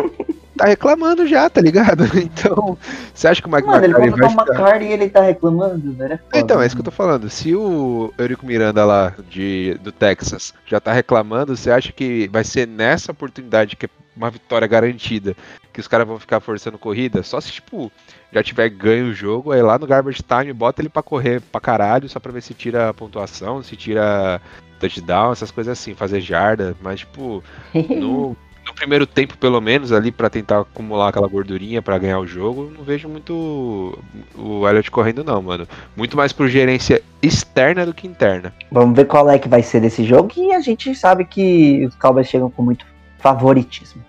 [0.56, 2.04] tá reclamando já, tá ligado?
[2.16, 2.76] Então,
[3.14, 4.62] você acha que o Mike Mano, ele McCarthy contratou vai ficar...
[4.62, 6.14] McCarthy e ele tá reclamando, velho.
[6.14, 7.30] é foda, Então, é isso que eu tô falando.
[7.30, 12.44] Se o Eurico Miranda lá de, do Texas já tá reclamando, você acha que vai
[12.44, 15.36] ser nessa oportunidade que é uma vitória garantida
[15.72, 17.22] que os caras vão ficar forçando corrida?
[17.22, 17.92] Só se, tipo,
[18.32, 21.60] já tiver ganho o jogo, aí lá no Garbage Time bota ele pra correr pra
[21.60, 24.40] caralho, só pra ver se tira a pontuação, se tira
[24.80, 27.42] touchdown, essas coisas assim, fazer jarda, mas, tipo,
[27.74, 28.36] no,
[28.66, 32.72] no primeiro tempo, pelo menos, ali pra tentar acumular aquela gordurinha pra ganhar o jogo,
[32.76, 33.96] não vejo muito
[34.34, 35.68] o Elliott correndo, não, mano.
[35.96, 38.52] Muito mais por gerência externa do que interna.
[38.70, 41.94] Vamos ver qual é que vai ser desse jogo e a gente sabe que os
[41.94, 42.84] Cowboys chegam com muito
[43.18, 44.02] favoritismo.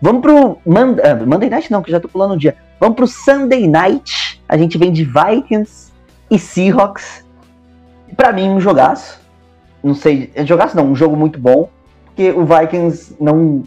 [0.00, 2.56] Vamos pro Mand ah, Monday Night não, que já tô pulando o dia.
[2.78, 4.42] Vamos pro Sunday Night.
[4.48, 5.92] A gente vem de Vikings
[6.30, 7.24] e Seahawks.
[8.16, 9.20] Pra mim, um jogaço.
[9.82, 11.68] Não sei, é jogaço não, um jogo muito bom.
[12.06, 13.62] Porque o Vikings não,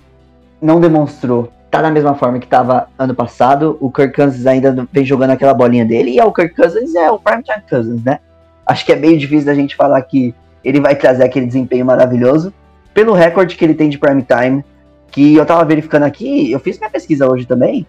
[0.63, 1.51] não demonstrou.
[1.69, 3.77] Tá da mesma forma que tava ano passado.
[3.81, 6.11] O Kirk Cousins ainda vem jogando aquela bolinha dele.
[6.11, 8.19] E é o Kirk Cousins é o Primetime Cousins, né?
[8.65, 10.33] Acho que é meio difícil da gente falar que
[10.63, 12.53] ele vai trazer aquele desempenho maravilhoso.
[12.93, 14.63] Pelo recorde que ele tem de prime time,
[15.11, 17.85] que eu tava verificando aqui, eu fiz minha pesquisa hoje também,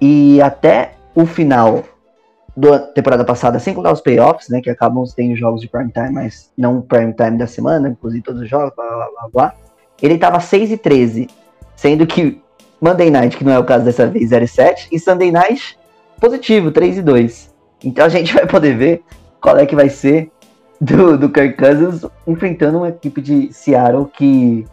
[0.00, 1.82] e até o final
[2.56, 6.10] da temporada passada, sem contar os playoffs, né, que acabam tendo jogos de prime time,
[6.10, 9.54] mas não o prime time da semana, inclusive todos os jogos, blá blá blá blá,
[10.00, 11.28] ele tava 6 e 13,
[11.76, 12.40] sendo que
[12.80, 15.78] Monday Night, que não é o caso dessa vez, 0 e 7, e Sunday Night,
[16.20, 17.54] positivo, 3 e 2.
[17.82, 19.02] Então a gente vai poder ver
[19.40, 20.30] qual é que vai ser
[20.80, 24.66] do, do Kirk Cousins enfrentando uma equipe de Seattle que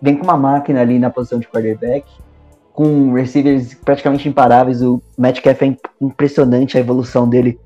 [0.00, 2.06] vem com uma máquina ali na posição de quarterback,
[2.72, 4.82] com receivers praticamente imparáveis.
[4.82, 7.58] O Metcalf é im- impressionante a evolução dele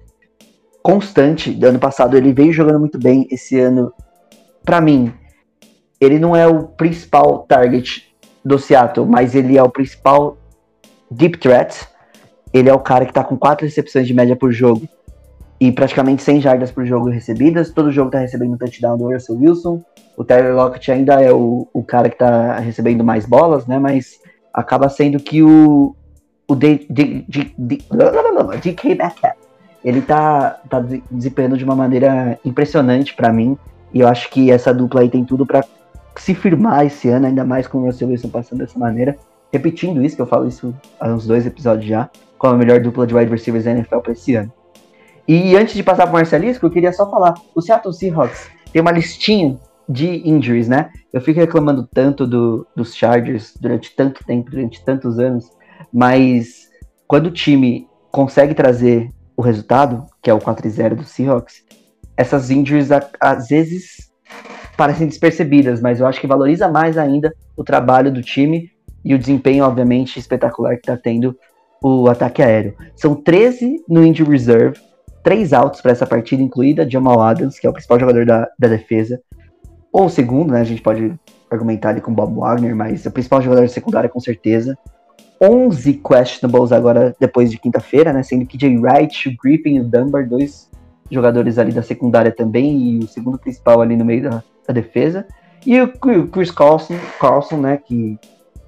[0.82, 1.50] constante.
[1.50, 3.26] Do ano passado ele veio jogando muito bem.
[3.30, 3.92] Esse ano,
[4.64, 5.12] pra mim,
[6.00, 8.07] ele não é o principal target
[8.44, 10.36] do Seattle, mas ele é o principal
[11.10, 11.86] deep threat.
[12.52, 14.88] Ele é o cara que tá com quatro recepções de média por jogo
[15.60, 17.70] e praticamente 100 jardas por jogo recebidas.
[17.70, 19.82] Todo jogo tá recebendo um touchdown do Russell Wilson.
[20.16, 23.78] O Tyler Lockett ainda é o, o cara que tá recebendo mais bolas, né?
[23.78, 24.18] Mas
[24.52, 25.94] acaba sendo que o,
[26.48, 27.24] o DK
[28.88, 29.36] Metcalf,
[29.84, 33.56] ele tá, tá de- desempenhando de uma maneira impressionante pra mim.
[33.92, 35.64] E eu acho que essa dupla aí tem tudo pra
[36.20, 39.16] se firmar esse ano, ainda mais com o Russell Wilson passando dessa maneira.
[39.52, 43.06] Repetindo isso, que eu falo isso há uns dois episódios já, como a melhor dupla
[43.06, 44.52] de wide receivers da NFL pra esse ano.
[45.26, 48.90] E antes de passar pro Marcelisco, eu queria só falar, o Seattle Seahawks tem uma
[48.90, 49.58] listinha
[49.88, 50.90] de injuries, né?
[51.12, 55.50] Eu fico reclamando tanto do, dos Chargers durante tanto tempo, durante tantos anos,
[55.92, 56.68] mas
[57.06, 61.64] quando o time consegue trazer o resultado, que é o 4-0 do Seahawks,
[62.16, 62.88] essas injuries
[63.20, 64.07] às vezes
[64.78, 68.70] parecem despercebidas, mas eu acho que valoriza mais ainda o trabalho do time
[69.04, 71.36] e o desempenho, obviamente, espetacular que está tendo
[71.82, 72.76] o ataque aéreo.
[72.94, 74.78] São 13 no injury reserve,
[75.24, 78.68] três outs para essa partida, incluída Jamal Adams, que é o principal jogador da, da
[78.68, 79.20] defesa,
[79.92, 80.60] ou o segundo, né?
[80.60, 81.12] A gente pode
[81.50, 84.78] argumentar ali com Bob Wagner, mas o principal jogador de secundária com certeza.
[85.42, 88.22] 11 questionables agora depois de quinta-feira, né?
[88.22, 90.68] Sendo que Jay Wright, o Griffin e o Dunbar, dois
[91.10, 95.26] jogadores ali da secundária também, e o segundo principal ali no meio da, da defesa.
[95.66, 95.92] E o
[96.28, 97.76] Chris Carlson, Carlson, né?
[97.78, 98.18] Que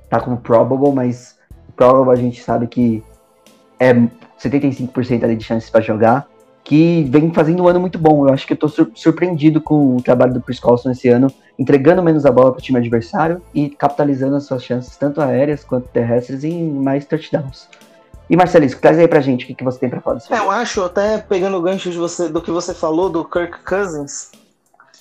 [0.08, 1.38] tá como probable, mas
[1.76, 3.02] probable a gente sabe que
[3.78, 3.94] é
[4.38, 6.26] 75% ali de chances para jogar
[6.62, 8.26] que vem fazendo um ano muito bom.
[8.26, 11.32] Eu acho que eu tô sur- surpreendido com o trabalho do Chris Carlson esse ano,
[11.58, 15.64] entregando menos a bola para o time adversário e capitalizando as suas chances, tanto aéreas
[15.64, 17.68] quanto terrestres, em mais touchdowns.
[18.30, 20.38] E Marcelisco, traz aí pra gente o que, que você tem pra falar desse É,
[20.38, 24.30] eu acho, até pegando o gancho de você, do que você falou do Kirk Cousins,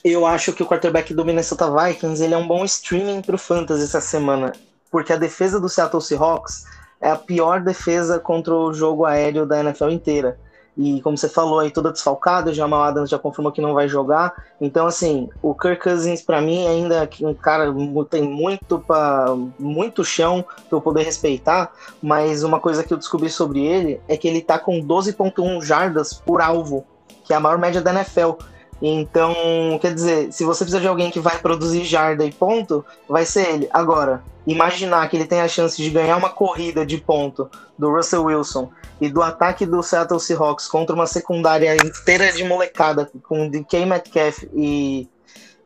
[0.03, 3.84] Eu acho que o quarterback do Minnesota Vikings ele é um bom streaming pro Fantasy
[3.84, 4.53] essa semana,
[4.89, 6.65] porque a defesa do Seattle Seahawks
[6.99, 10.39] é a pior defesa contra o jogo aéreo da NFL inteira.
[10.82, 13.89] E como você falou aí, toda desfalcada, o Jamal Adams já confirmou que não vai
[13.89, 14.34] jogar.
[14.61, 17.65] Então, assim, o Kirk Cousins, para mim, ainda é um cara
[18.09, 21.73] tem muito, pra, muito chão para eu poder respeitar.
[22.01, 26.13] Mas uma coisa que eu descobri sobre ele é que ele tá com 12,1 jardas
[26.13, 26.86] por alvo,
[27.25, 28.36] que é a maior média da NFL.
[28.82, 29.34] Então,
[29.82, 33.49] quer dizer, se você precisa de alguém que vai produzir jarda e ponto, vai ser
[33.49, 33.69] ele.
[33.71, 38.23] Agora, imaginar que ele tem a chance de ganhar uma corrida de ponto do Russell
[38.23, 38.71] Wilson
[39.01, 44.43] e do ataque do Seattle Seahawks contra uma secundária inteira de molecada com DK Metcalf
[44.53, 45.07] e,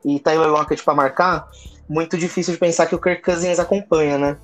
[0.03, 1.47] e Tyler Lockett para marcar,
[1.87, 4.37] muito difícil de pensar que o Kirk Cousins acompanha, né?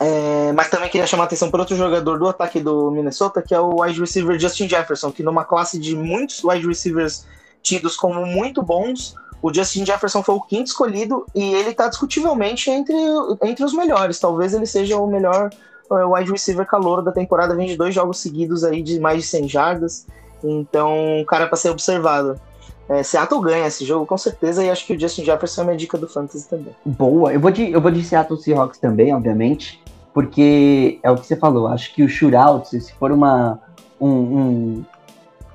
[0.00, 3.54] É, mas também queria chamar a atenção para outro jogador do ataque do Minnesota, que
[3.54, 7.26] é o wide receiver Justin Jefferson, que numa classe de muitos wide receivers
[7.68, 12.70] tidos como muito bons, o Justin Jefferson foi o quinto escolhido e ele está discutivelmente
[12.70, 12.94] entre,
[13.42, 14.18] entre os melhores.
[14.18, 15.50] Talvez ele seja o melhor
[15.90, 19.28] uh, wide receiver calor da temporada, vem de dois jogos seguidos aí de mais de
[19.28, 20.06] 100 jardas.
[20.42, 22.40] Então, cara para ser observado.
[22.88, 25.76] É, Seattle ganha esse jogo, com certeza, e acho que o Justin Jefferson é uma
[25.76, 26.74] dica do Fantasy também.
[26.86, 29.82] Boa, eu vou de, eu vou de Seattle Seahawks também, obviamente,
[30.14, 33.60] porque é o que você falou, acho que o shootout, se for uma,
[34.00, 34.84] um, um,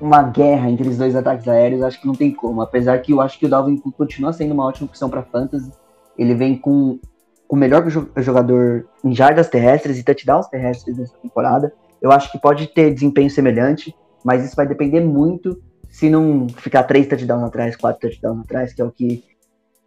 [0.03, 2.61] uma guerra entre os dois ataques aéreos, acho que não tem como.
[2.61, 5.71] Apesar que eu acho que o Dalvin Cook continua sendo uma ótima opção para fantasy.
[6.17, 6.99] Ele vem com
[7.47, 7.87] o melhor
[8.17, 11.73] jogador em jardas terrestres e touchdowns terrestres dessa temporada.
[12.01, 13.95] Eu acho que pode ter desempenho semelhante,
[14.25, 15.57] mas isso vai depender muito
[15.89, 19.23] se não ficar três touchdowns atrás, quatro touchdowns atrás, que é o que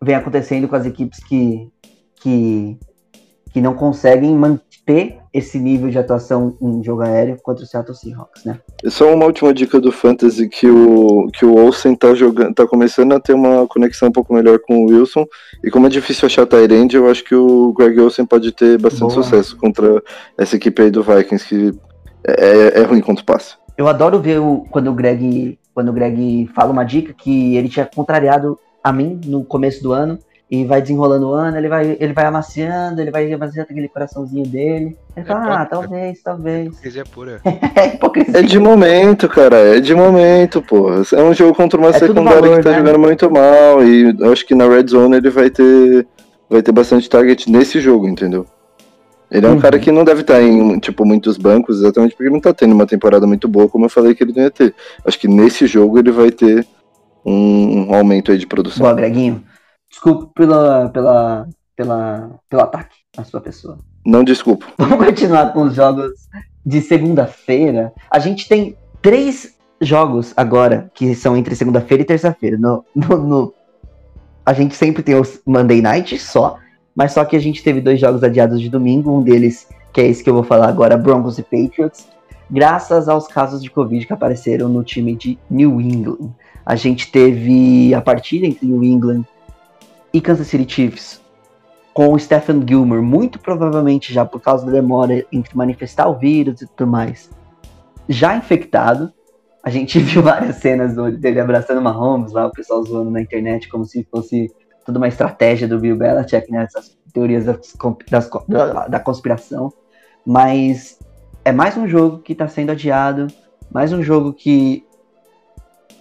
[0.01, 1.71] vem acontecendo com as equipes que,
[2.23, 2.79] que,
[3.53, 8.45] que não conseguem manter esse nível de atuação em jogo aéreo contra o Seattle Seahawks,
[8.45, 8.59] né?
[8.87, 13.13] Só uma última dica do Fantasy que o, que o Olsen tá jogando, tá começando
[13.13, 15.27] a ter uma conexão um pouco melhor com o Wilson.
[15.63, 19.13] E como é difícil achar Tyrande, eu acho que o Greg Olsen pode ter bastante
[19.13, 19.23] Boa.
[19.23, 20.03] sucesso contra
[20.39, 21.79] essa equipe aí do Vikings, que
[22.27, 23.57] é, é ruim contra o passe.
[23.77, 27.69] Eu adoro ver o, quando o Greg quando o Greg fala uma dica que ele
[27.69, 30.19] tinha contrariado a mim no começo do ano
[30.49, 34.47] e vai desenrolando o ano, ele vai, ele vai amaciando, ele vai amaciando aquele coraçãozinho
[34.47, 34.97] dele.
[35.17, 36.69] Ele fala, é ah, talvez, talvez.
[36.69, 37.41] Hipocrisia pura.
[37.75, 38.39] é hipocrisia.
[38.39, 40.89] É de momento, cara, é de momento, pô.
[41.13, 42.79] É um jogo contra uma é secundária valor, que tá né?
[42.79, 43.85] jogando muito mal.
[43.85, 46.07] E eu acho que na Red Zone ele vai ter,
[46.49, 48.47] vai ter bastante target nesse jogo, entendeu?
[49.29, 49.61] Ele é um uhum.
[49.61, 52.73] cara que não deve estar em, tipo, muitos bancos, exatamente porque ele não tá tendo
[52.73, 54.73] uma temporada muito boa, como eu falei que ele não ia ter.
[55.05, 56.65] Acho que nesse jogo ele vai ter
[57.25, 58.85] um, um aumento aí de produção.
[58.85, 59.43] Boa, Greginho.
[59.97, 63.79] Desculpe pela, pela, pela, pelo ataque à sua pessoa.
[64.05, 64.67] Não desculpo.
[64.77, 66.13] Vamos continuar com os jogos
[66.67, 67.95] de segunda-feira.
[68.11, 72.59] A gente tem três jogos agora que são entre segunda-feira e terça-feira.
[72.59, 73.55] No, no, no,
[74.45, 76.59] A gente sempre tem os Monday Night só,
[76.95, 79.19] mas só que a gente teve dois jogos adiados de domingo.
[79.19, 82.07] Um deles, que é esse que eu vou falar agora, Broncos e Patriots.
[82.51, 86.35] Graças aos casos de Covid que apareceram no time de New England.
[86.67, 89.25] A gente teve a partida entre New England
[90.17, 91.21] e Kansas City Chiefs
[91.93, 96.63] com o Stephen Gilmore, muito provavelmente já por causa da demora entre manifestar o vírus
[96.63, 97.31] e tudo mais,
[98.09, 99.13] já infectado.
[99.63, 103.85] A gente viu várias cenas dele abraçando Mahomes lá, o pessoal zoando na internet como
[103.85, 104.51] se fosse
[104.87, 106.65] toda uma estratégia do Bill Belichick, né?
[106.65, 107.75] Essas teorias das,
[108.11, 109.71] das, da, da conspiração.
[110.25, 110.99] Mas
[111.45, 113.27] é mais um jogo que está sendo adiado,
[113.71, 114.83] mais um jogo que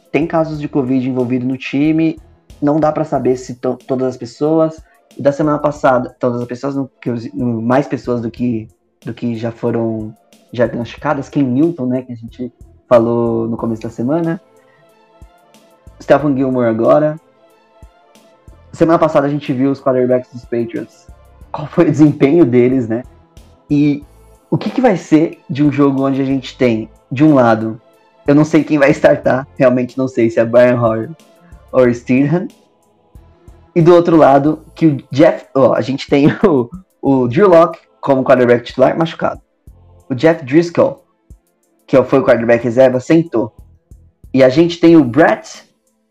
[0.09, 2.17] tem casos de Covid envolvido no time
[2.61, 4.81] não dá para saber se todas as pessoas.
[5.17, 8.67] Da semana passada, todas as pessoas, que, mais pessoas do que,
[9.05, 10.13] do que já foram
[10.51, 11.29] diagnosticadas.
[11.29, 12.51] Ken Newton, né, que a gente
[12.87, 14.41] falou no começo da semana.
[16.01, 17.19] Stephen Gilmore agora.
[18.73, 21.07] Semana passada a gente viu os quarterbacks dos Patriots.
[21.51, 23.03] Qual foi o desempenho deles, né?
[23.69, 24.03] E
[24.51, 27.81] o que, que vai ser de um jogo onde a gente tem, de um lado,
[28.27, 31.09] eu não sei quem vai startar, realmente não sei se é Brian Hoyer
[31.75, 32.47] or Steedham.
[33.75, 35.45] E do outro lado, que o Jeff.
[35.53, 36.69] Ó, a gente tem o,
[37.01, 39.41] o Drew Locke como quarterback titular machucado.
[40.09, 41.03] O Jeff Driscoll,
[41.85, 43.53] que foi o quarterback reserva, sentou.
[44.33, 45.65] E a gente tem o Brett.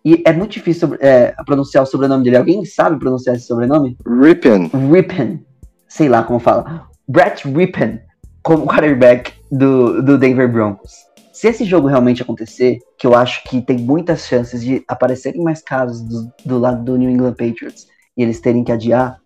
[0.05, 2.37] E é muito difícil é, pronunciar o sobrenome dele.
[2.37, 3.97] Alguém sabe pronunciar esse sobrenome?
[4.07, 4.71] Rippen.
[4.93, 5.47] Rippen.
[5.89, 6.87] Sei lá como fala.
[7.09, 8.01] Brett Rippen
[8.43, 10.93] como quarterback do, do Denver Broncos.
[11.35, 15.61] Se esse jogo realmente acontecer, que eu acho que tem muitas chances de aparecerem mais
[15.61, 19.21] casos do, do lado do New England Patriots e eles terem que adiar,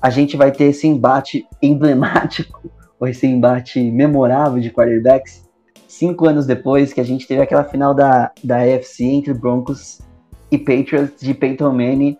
[0.00, 5.48] a gente vai ter esse embate emblemático, ou esse embate memorável de quarterbacks,
[5.88, 9.98] cinco anos depois que a gente teve aquela final da, da AFC entre Broncos
[10.52, 12.16] e Patriots de Peyton Manning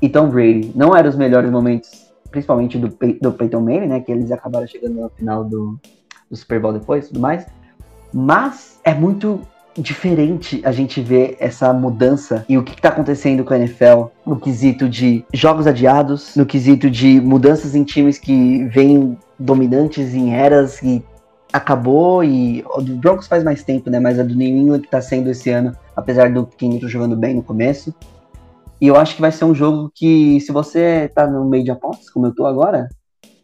[0.00, 0.70] e Tom Brady.
[0.72, 4.00] Não eram os melhores momentos, principalmente do, do Peyton Manning, né?
[4.00, 5.80] Que eles acabaram chegando no final do,
[6.30, 7.44] do Super Bowl depois e tudo mais.
[8.12, 9.40] Mas é muito
[9.76, 14.38] diferente a gente ver essa mudança e o que está acontecendo com a NFL no
[14.38, 20.78] quesito de jogos adiados, no quesito de mudanças em times que vêm dominantes em eras
[20.78, 21.02] que
[21.52, 24.00] acabou e o do Broncos faz mais tempo, né?
[24.00, 27.34] Mas a do New England que tá sendo esse ano, apesar do Kenny jogando bem
[27.34, 27.94] no começo.
[28.80, 31.70] E eu acho que vai ser um jogo que, se você tá no meio de
[31.70, 32.88] apostas, como eu tô agora,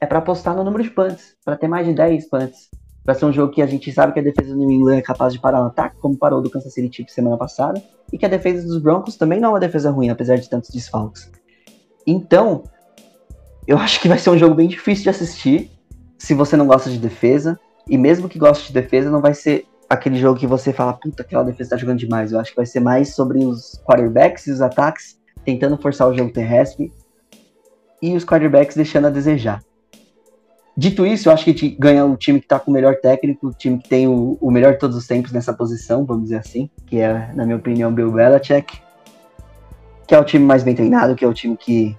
[0.00, 2.68] é pra apostar no número de punts, pra ter mais de 10 punts.
[3.08, 5.00] Pra ser um jogo que a gente sabe que a defesa do New England é
[5.00, 7.82] capaz de parar um ataque, como parou do Kansas City Chiefs semana passada,
[8.12, 10.68] e que a defesa dos Broncos também não é uma defesa ruim, apesar de tantos
[10.68, 11.32] desfalques.
[12.06, 12.64] Então,
[13.66, 15.70] eu acho que vai ser um jogo bem difícil de assistir,
[16.18, 19.64] se você não gosta de defesa, e mesmo que goste de defesa, não vai ser
[19.88, 22.32] aquele jogo que você fala, puta, aquela defesa tá jogando demais.
[22.32, 26.14] Eu acho que vai ser mais sobre os quarterbacks e os ataques tentando forçar o
[26.14, 26.92] jogo terrestre
[28.02, 29.62] e os quarterbacks deixando a desejar.
[30.78, 33.48] Dito isso, eu acho que te- ganha o time que tá com o melhor técnico,
[33.48, 36.36] o time que tem o, o melhor de todos os tempos nessa posição, vamos dizer
[36.36, 38.80] assim, que é, na minha opinião, Bill Belichick,
[40.06, 41.96] que é o time mais bem treinado, que é o time que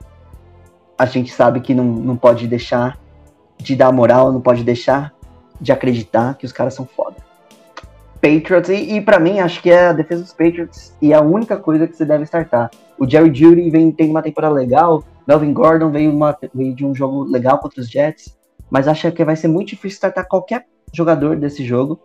[0.97, 2.97] a gente sabe que não, não pode deixar
[3.57, 5.13] de dar moral, não pode deixar
[5.59, 7.17] de acreditar que os caras são foda.
[8.21, 11.21] Patriots, e, e para mim, acho que é a defesa dos Patriots e é a
[11.21, 12.71] única coisa que você deve startar.
[12.97, 16.95] O Jerry Judy vem tendo uma temporada legal, Melvin Gordon veio, uma- veio de um
[16.95, 18.38] jogo legal contra os Jets,
[18.69, 21.99] mas acho que vai ser muito difícil startar qualquer jogador desse jogo,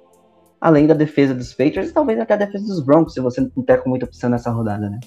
[0.60, 3.50] além da defesa dos Patriots e talvez até a defesa dos Broncos, se você não
[3.64, 5.00] der com muita opção nessa rodada, né?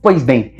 [0.00, 0.54] Pois bem,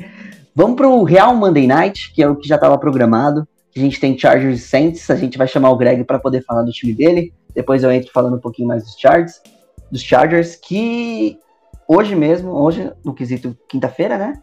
[0.55, 3.47] vamos pro Real Monday Night, que é o que já estava programado.
[3.75, 6.61] A gente tem Chargers e Saints, a gente vai chamar o Greg para poder falar
[6.61, 7.33] do time dele.
[7.53, 9.41] Depois eu entro falando um pouquinho mais dos Chargers,
[9.91, 11.39] dos Chargers que
[11.87, 14.33] hoje mesmo, hoje no quesito quinta-feira, né?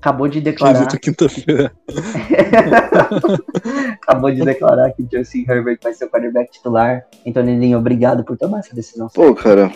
[0.00, 1.72] Acabou de declarar, quinta-feira.
[4.02, 7.04] acabou de declarar que Justin Herbert vai ser o quarterback titular.
[7.24, 9.08] Então, Nelinho, obrigado por tomar essa decisão.
[9.08, 9.72] Pô, cara,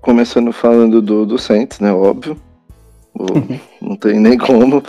[0.00, 1.92] começando falando do, do Saints, né?
[1.92, 2.40] Óbvio.
[3.12, 3.24] Pô,
[3.82, 4.82] não tem nem como.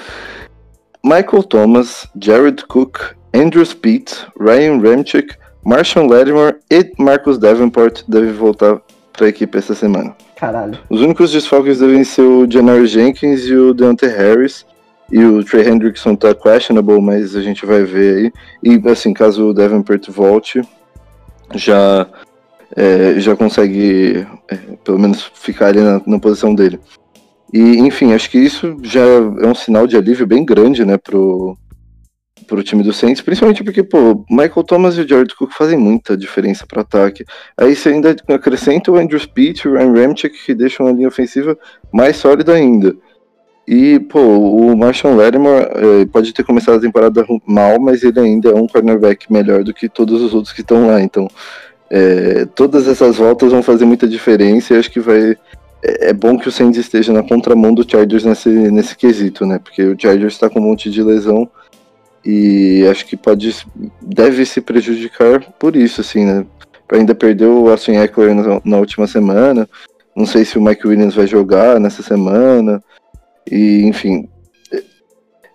[1.04, 3.00] Michael Thomas, Jared Cook,
[3.34, 8.80] Andrew Speed, Ryan Ramchick, Marshall Lattimore e Marcus Davenport devem voltar
[9.14, 10.16] pra equipe essa semana.
[10.38, 10.78] Caralho.
[10.90, 14.66] Os únicos desfalques devem ser o Janari Jenkins e o Deontay Harris.
[15.12, 18.34] E o Trey Hendrickson tá questionable, mas a gente vai ver aí.
[18.62, 20.62] E assim, caso o Davenport volte,
[21.56, 22.08] já,
[22.76, 26.80] é, já consegue é, pelo menos ficar ali na, na posição dele.
[27.54, 31.58] E enfim, acho que isso já é um sinal de alívio bem grande, né, pro,
[32.48, 36.16] pro time do Saints, principalmente porque, pô, Michael Thomas e o Jared Cook fazem muita
[36.16, 37.26] diferença pro ataque.
[37.58, 41.10] Aí você ainda acrescenta o Andrew Speed e o Ryan Ramchick, que deixam a linha
[41.10, 41.58] ofensiva
[41.92, 42.96] mais sólida ainda.
[43.68, 48.50] E, pô, o Marshall Lattimore eh, pode ter começado a temporada mal, mas ele ainda
[48.50, 51.02] é um cornerback melhor do que todos os outros que estão lá.
[51.02, 51.28] Então,
[51.90, 55.32] eh, todas essas voltas vão fazer muita diferença e acho que vai.
[55.84, 59.60] É é bom que o Saints esteja na contramão do Chargers nesse, nesse quesito, né?
[59.60, 61.48] Porque o Chargers está com um monte de lesão
[62.30, 63.56] e acho que pode
[64.02, 66.46] deve se prejudicar por isso, assim, né?
[66.92, 69.68] Ainda perdeu o Austin Eckler na, na última semana.
[70.14, 72.84] Não sei se o Mike Williams vai jogar nessa semana.
[73.50, 74.28] E, enfim,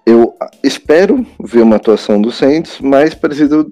[0.07, 3.66] eu espero ver uma atuação do Saints mais parecida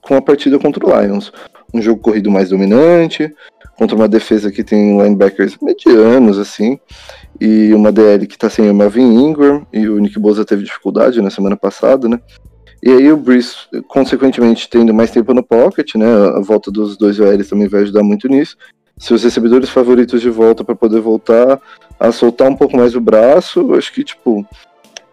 [0.00, 1.32] com a partida contra o Lions.
[1.72, 3.32] Um jogo corrido mais dominante,
[3.76, 6.78] contra uma defesa que tem linebackers medianos, assim,
[7.40, 11.20] e uma DL que tá sem o Melvin Ingram, e o Nick Bosa teve dificuldade
[11.20, 12.20] na semana passada, né?
[12.82, 13.54] E aí o Breeze,
[13.88, 16.06] consequentemente, tendo mais tempo no pocket, né?
[16.06, 18.56] A volta dos dois OLs também vai ajudar muito nisso.
[18.98, 21.60] Seus recebedores favoritos de volta para poder voltar
[21.98, 24.46] a soltar um pouco mais o braço, acho que, tipo,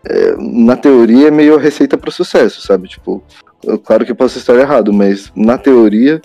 [0.06, 2.88] é, na teoria é meio a receita para o sucesso, sabe?
[2.88, 3.24] Tipo,
[3.84, 6.22] claro que posso estar errado, mas na teoria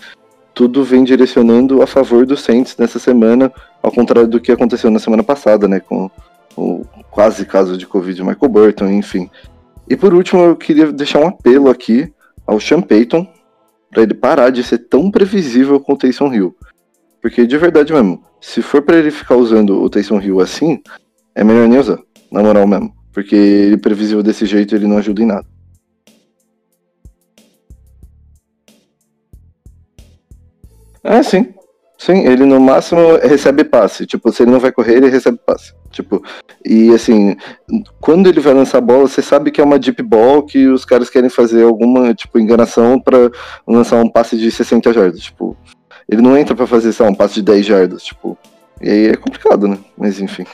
[0.57, 3.53] tudo vem direcionando a favor do Saints nessa semana,
[3.83, 5.81] ao contrário do que aconteceu na semana passada, né?
[5.81, 6.11] Com
[6.57, 9.29] o quase caso de Covid de Michael Burton, enfim.
[9.87, 12.11] E por último, eu queria deixar um apelo aqui
[12.47, 13.31] ao Sean Payton
[13.91, 16.57] para ele parar de ser tão previsível com o Taysom Hill.
[17.21, 20.81] Porque de verdade mesmo, se for pra ele ficar usando o Taysom Hill assim,
[21.35, 21.99] é melhor nem usar,
[22.33, 22.95] na moral mesmo.
[23.13, 25.56] Porque ele previsível desse jeito, ele não ajuda em nada.
[31.07, 31.55] É, sim.
[31.99, 34.05] Sim, ele no máximo recebe passe.
[34.05, 35.73] Tipo, se ele não vai correr, ele recebe passe.
[35.91, 36.23] Tipo,
[36.65, 37.37] e assim,
[38.01, 40.85] quando ele vai lançar a bola, você sabe que é uma deep ball que os
[40.85, 43.31] caras querem fazer alguma, tipo, enganação pra
[43.67, 45.21] lançar um passe de 60 jardas.
[45.21, 45.57] Tipo,
[46.09, 48.03] ele não entra pra fazer, sei lá, um passe de 10 jardas.
[48.03, 48.37] Tipo,
[48.83, 49.79] E aí é complicado, né?
[49.97, 50.45] Mas enfim.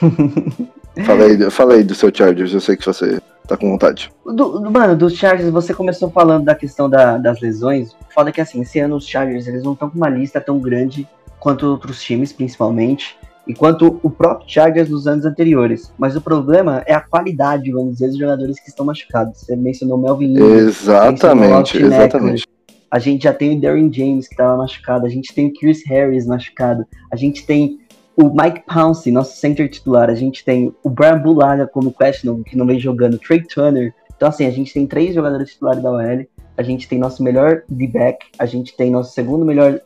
[1.04, 4.10] fala, aí, fala aí do seu Chargers, eu sei que você tá com vontade.
[4.24, 7.94] Do, do- mano, dos Chargers, você começou falando da questão da- das lesões.
[8.14, 11.06] Foda que assim, esse ano os Chargers eles não estão com uma lista tão grande
[11.40, 13.16] quanto outros times, principalmente,
[13.48, 15.92] e quanto o próprio Chargers dos anos anteriores.
[15.98, 19.40] Mas o problema é a qualidade, vamos dizer, dos jogadores que estão machucados.
[19.40, 22.46] Você mencionou Melvin Ingram, Exatamente, exatamente.
[22.88, 25.82] a gente já tem o Darren James que tava machucado, a gente tem o Chris
[25.88, 27.78] Harris machucado, a gente tem
[28.22, 32.56] o Mike Pouncey, nosso center titular, a gente tem o Brian Bulaga como questionable, que
[32.56, 33.92] não vem jogando, Trey Turner.
[34.16, 37.64] Então, assim, a gente tem três jogadores titulares da OL, a gente tem nosso melhor
[37.68, 39.80] D-back, a gente tem nosso segundo melhor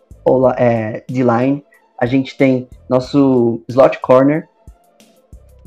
[0.58, 1.64] é, D-line,
[1.98, 4.46] a gente tem nosso slot corner,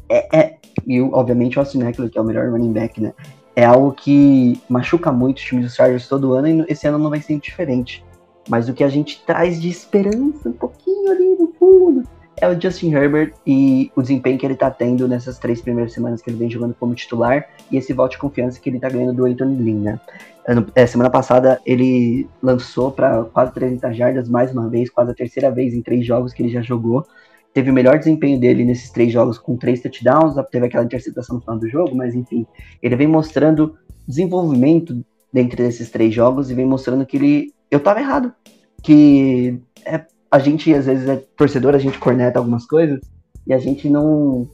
[0.08, 0.56] é, é-
[0.86, 3.14] e obviamente o Austin Eckler, que é o melhor running back, né?
[3.56, 7.10] É algo que machuca muito os times dos Chargers todo ano e esse ano não
[7.10, 8.06] vai ser diferente.
[8.48, 12.04] Mas o que a gente traz de esperança um pouquinho ali no fundo
[12.42, 16.22] é o Justin Herbert e o desempenho que ele tá tendo nessas três primeiras semanas
[16.22, 19.14] que ele vem jogando como titular e esse voto de confiança que ele tá ganhando
[19.14, 20.00] do Anthony Green, né?
[20.48, 25.16] Ano- é, semana passada ele lançou para quase 300 jardas mais uma vez, quase a
[25.16, 27.06] terceira vez em três jogos que ele já jogou.
[27.54, 31.42] Teve o melhor desempenho dele nesses três jogos com três touchdowns, teve aquela interceptação no
[31.42, 32.46] final do jogo, mas enfim,
[32.82, 33.76] ele vem mostrando
[34.08, 37.54] desenvolvimento dentro desses três jogos e vem mostrando que ele.
[37.70, 38.34] Eu tava errado.
[38.82, 43.00] Que é, a gente, às vezes, é torcedor, a gente corneta algumas coisas
[43.48, 44.48] e a gente não.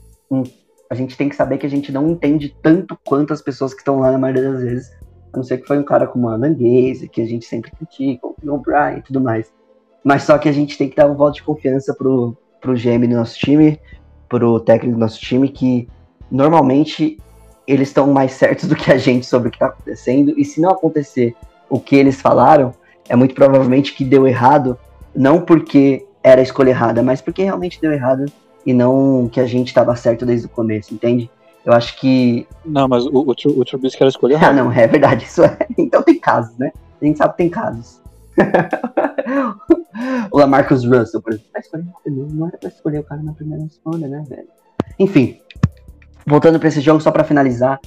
[0.90, 3.80] a gente tem que saber que a gente não entende tanto quanto as pessoas que
[3.80, 4.92] estão lá na maioria das vezes.
[5.32, 8.26] A não ser que foi um cara como Alan Gaze, que a gente sempre critica,
[8.26, 9.52] o Bryan e tudo mais.
[10.02, 13.06] Mas só que a gente tem que dar um voto de confiança pro, pro GM
[13.06, 13.78] do nosso time,
[14.28, 15.88] pro técnico do nosso time, que
[16.30, 17.18] normalmente
[17.66, 20.32] eles estão mais certos do que a gente sobre o que está acontecendo.
[20.38, 21.34] E se não acontecer
[21.68, 22.72] o que eles falaram,
[23.08, 24.78] é muito provavelmente que deu errado,
[25.16, 28.26] não porque era a escolha errada, mas porque realmente deu errado
[28.64, 31.30] e não que a gente estava certo desde o começo, entende?
[31.64, 32.46] Eu acho que.
[32.64, 35.56] Não, mas o, o, o Trubisky era escolher Ah, não, é verdade, isso é.
[35.78, 36.72] Então tem casos, né?
[37.00, 38.00] A gente sabe que tem casos.
[40.30, 43.64] o Lamarcus Russell, por exemplo, vai escolher não era pra escolher o cara na primeira
[43.64, 44.48] escolha, né, velho?
[44.98, 45.40] Enfim,
[46.26, 47.80] voltando pra esse jogo, só pra finalizar,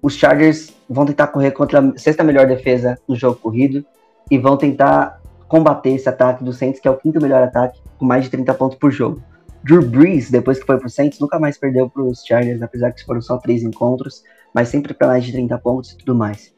[0.00, 3.84] os Chargers vão tentar correr contra a sexta melhor defesa no jogo corrido
[4.30, 5.19] e vão tentar
[5.50, 8.54] combater esse ataque do Saints, que é o quinto melhor ataque, com mais de 30
[8.54, 9.20] pontos por jogo.
[9.64, 13.20] Drew Brees, depois que foi pro Saints, nunca mais perdeu pros Chargers, apesar que foram
[13.20, 14.22] só três encontros,
[14.54, 16.54] mas sempre pra mais de 30 pontos e tudo mais.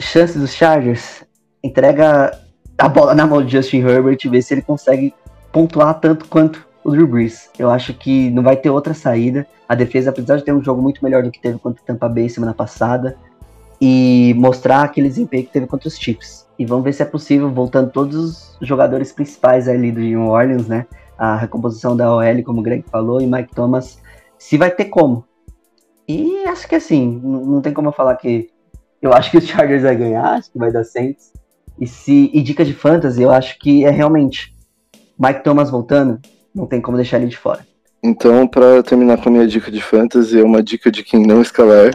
[0.00, 1.24] Chance dos Chargers,
[1.62, 2.30] entrega
[2.78, 5.12] a bola na mão de Justin Herbert e vê se ele consegue
[5.50, 7.50] pontuar tanto quanto o Drew Brees.
[7.58, 9.44] Eu acho que não vai ter outra saída.
[9.68, 12.08] A defesa, apesar de ter um jogo muito melhor do que teve contra o Tampa
[12.08, 13.18] Bay semana passada,
[13.80, 16.46] e mostrar aquele desempenho que teve contra os Chiefs.
[16.58, 20.66] E vamos ver se é possível, voltando todos os jogadores principais ali do New Orleans,
[20.66, 20.86] né?
[21.16, 24.00] A recomposição da OL, como o Greg falou, e Mike Thomas,
[24.38, 25.24] se vai ter como.
[26.08, 28.50] E acho que assim, não tem como eu falar que
[29.00, 31.32] eu acho que os Chargers vai ganhar, acho que vai dar Saints.
[31.80, 34.52] E se e dica de fantasy, eu acho que é realmente
[35.18, 36.18] Mike Thomas voltando,
[36.54, 37.66] não tem como deixar ele de fora.
[38.02, 41.42] Então, pra terminar com a minha dica de fantasy, é uma dica de quem não
[41.42, 41.90] escalar.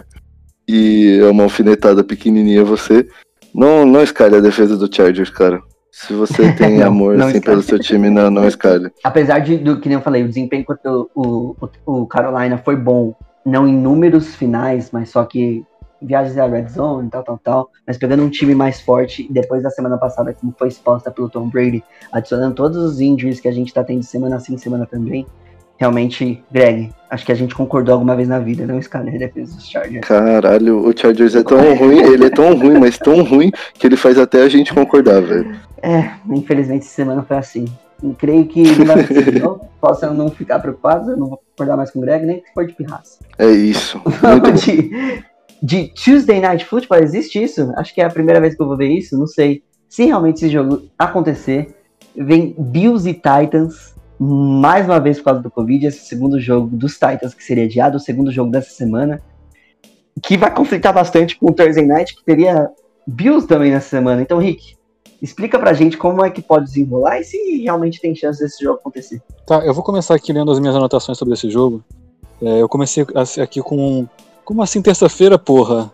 [0.68, 3.08] E é uma alfinetada pequenininha você.
[3.54, 5.62] Não, não escalhe a defesa do Chargers, cara.
[5.92, 7.58] Se você tem Não, amor não assim, escalhe.
[7.58, 8.92] pelo seu time, não, não escalhe.
[9.04, 11.56] Apesar de, do que nem eu falei, o desempenho contra o, o,
[11.86, 13.14] o Carolina foi bom,
[13.46, 15.64] não em números finais, mas só que
[16.02, 17.70] viagens à red zone, tal, tal, tal.
[17.86, 21.48] Mas pegando um time mais forte, depois da semana passada, como foi exposta pelo Tom
[21.50, 25.26] Brady, adicionando todos os injuries que a gente tá tendo semana sim, semana também.
[25.84, 29.54] Realmente, Greg, acho que a gente concordou alguma vez na vida, não escalhe a defesa
[29.54, 30.08] dos Chargers.
[30.08, 33.98] Caralho, o Chargers é tão ruim, ele é tão ruim, mas tão ruim que ele
[33.98, 35.60] faz até a gente concordar, velho.
[35.82, 37.66] É, infelizmente essa semana foi assim.
[38.18, 39.70] Creio que não vai acontecer de novo.
[39.82, 42.66] Posso não ficar preocupado, eu não vou concordar mais com o Greg, nem que for
[42.66, 43.20] de pirraça.
[43.38, 44.02] É isso.
[44.56, 45.22] De,
[45.62, 47.74] de Tuesday Night Football, existe isso?
[47.76, 49.62] Acho que é a primeira vez que eu vou ver isso, não sei.
[49.90, 51.76] Se realmente esse jogo acontecer,
[52.16, 53.93] vem Bills e Titans,
[54.24, 57.98] mais uma vez por causa do Covid, esse segundo jogo dos Titans que seria adiado,
[57.98, 59.22] o segundo jogo dessa semana,
[60.22, 62.70] que vai conflitar bastante com o Thursday Night, que teria
[63.06, 64.22] Bills também nessa semana.
[64.22, 64.76] Então, Rick,
[65.22, 68.80] explica pra gente como é que pode desenrolar e se realmente tem chance desse jogo
[68.80, 69.22] acontecer.
[69.46, 71.84] Tá, eu vou começar aqui lendo as minhas anotações sobre esse jogo.
[72.42, 73.06] É, eu comecei
[73.42, 74.08] aqui com.
[74.46, 75.92] Como assim terça-feira, porra?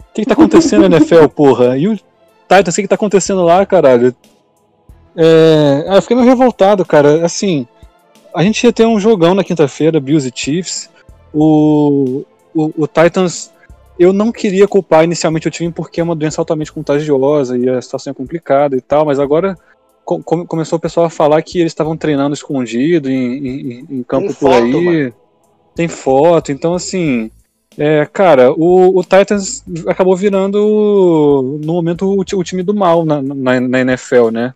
[0.00, 1.76] O que, que tá acontecendo NFL, porra?
[1.76, 4.14] E o Titans, o que, que tá acontecendo lá, caralho?
[5.16, 7.24] É, ah, eu fiquei meio revoltado, cara.
[7.24, 7.66] Assim,
[8.34, 10.90] a gente ia ter um jogão na quinta-feira, Bills e Chiefs.
[11.32, 13.50] O, o, o Titans,
[13.98, 17.80] eu não queria culpar inicialmente o time porque é uma doença altamente contagiosa e a
[17.80, 19.56] situação é complicada e tal, mas agora
[20.04, 24.02] co- come- começou o pessoal a falar que eles estavam treinando escondido em, em- em
[24.02, 24.84] campo Tem por foto, aí.
[24.84, 25.14] mano.
[25.74, 27.30] Tem foto, então assim.
[27.78, 33.20] É, cara, o, o Titans acabou virando, no momento, o, o time do mal na,
[33.20, 34.54] na, na NFL, né?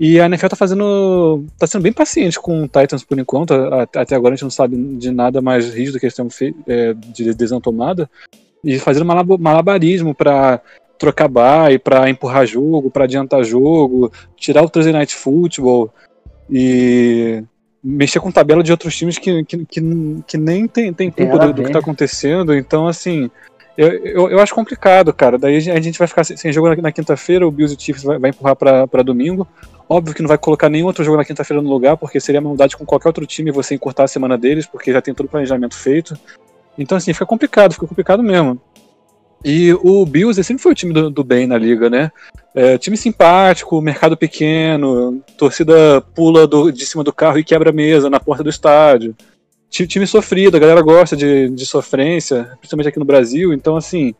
[0.00, 1.44] E a NFL tá fazendo.
[1.58, 3.52] tá sendo bem paciente com o Titans por enquanto.
[3.94, 7.32] Até agora a gente não sabe de nada mais rígido que eles feito é, de
[7.34, 8.10] decisão tomada.
[8.64, 10.60] E fazendo malabarismo pra
[10.98, 15.92] trocar bye, pra empurrar jogo, pra adiantar jogo, tirar o Thursday Night Football
[16.50, 17.42] e
[17.82, 19.80] mexer com tabela de outros times que, que, que,
[20.26, 21.72] que nem tem, tem culpa do, do que ver.
[21.72, 22.54] tá acontecendo.
[22.54, 23.30] Então, assim,
[23.76, 25.38] eu, eu, eu acho complicado, cara.
[25.38, 28.04] Daí a gente vai ficar sem- sem jogo na, na quinta-feira, o Bills e Chiefs
[28.04, 29.46] vai, vai empurrar pra, pra domingo.
[29.88, 32.76] Óbvio que não vai colocar nenhum outro jogo na quinta-feira no lugar, porque seria maldade
[32.76, 35.76] com qualquer outro time você encurtar a semana deles, porque já tem todo o planejamento
[35.76, 36.16] feito.
[36.78, 38.60] Então, assim, fica complicado, fica complicado mesmo.
[39.44, 42.12] E o Bills sempre foi o time do, do bem na liga, né?
[42.54, 47.72] É, time simpático, mercado pequeno, torcida pula do- de cima do carro e quebra a
[47.72, 49.16] mesa na porta do estádio.
[49.70, 53.54] Ti- Time sofrido, a galera gosta de, de sofrência, principalmente aqui no Brasil.
[53.54, 54.14] Então, assim,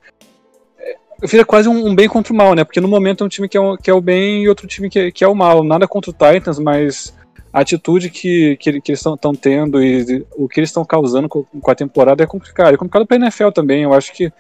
[0.79, 2.65] é, vira quase um, um bem contra o mal, né?
[2.65, 4.67] Porque no momento é um time que é, o- que é o bem e outro
[4.67, 5.63] time que, que é o mal.
[5.63, 7.15] Nada contra o Titans, mas
[7.53, 11.43] a atitude que, que, que eles estão tendo e o que eles estão causando com,
[11.45, 12.73] com a temporada é complicado.
[12.73, 13.83] É complicado pra NFL também.
[13.83, 14.33] Eu acho que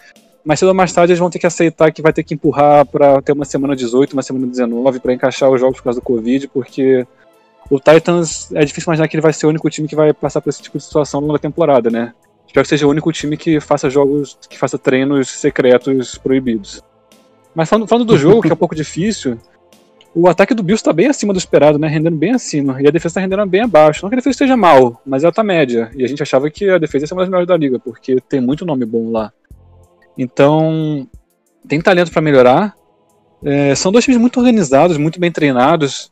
[0.44, 2.84] mais cedo ou mais tarde eles vão ter que aceitar que vai ter que empurrar
[2.86, 6.04] para ter uma semana 18, uma semana 19 para encaixar os jogos por causa do
[6.04, 7.06] Covid, porque
[7.70, 10.40] o Titans é difícil imaginar que ele vai ser o único time que vai passar
[10.40, 12.12] por esse tipo de situação da temporada, né?
[12.46, 16.82] Espero que seja o único time que faça jogos, que faça treinos secretos proibidos.
[17.54, 19.38] Mas falando, falando do jogo, que é um pouco difícil,
[20.14, 21.88] o ataque do Bills está bem acima do esperado, né?
[21.88, 22.82] Rendendo bem acima.
[22.82, 24.02] E a defesa está rendendo bem abaixo.
[24.02, 25.90] Não que a defesa esteja mal, mas ela tá média.
[25.94, 28.20] E a gente achava que a defesa ia ser uma das melhores da liga, porque
[28.28, 29.32] tem muito nome bom lá.
[30.16, 31.06] Então,
[31.66, 32.74] tem talento para melhorar.
[33.44, 36.10] É, são dois times muito organizados, muito bem treinados.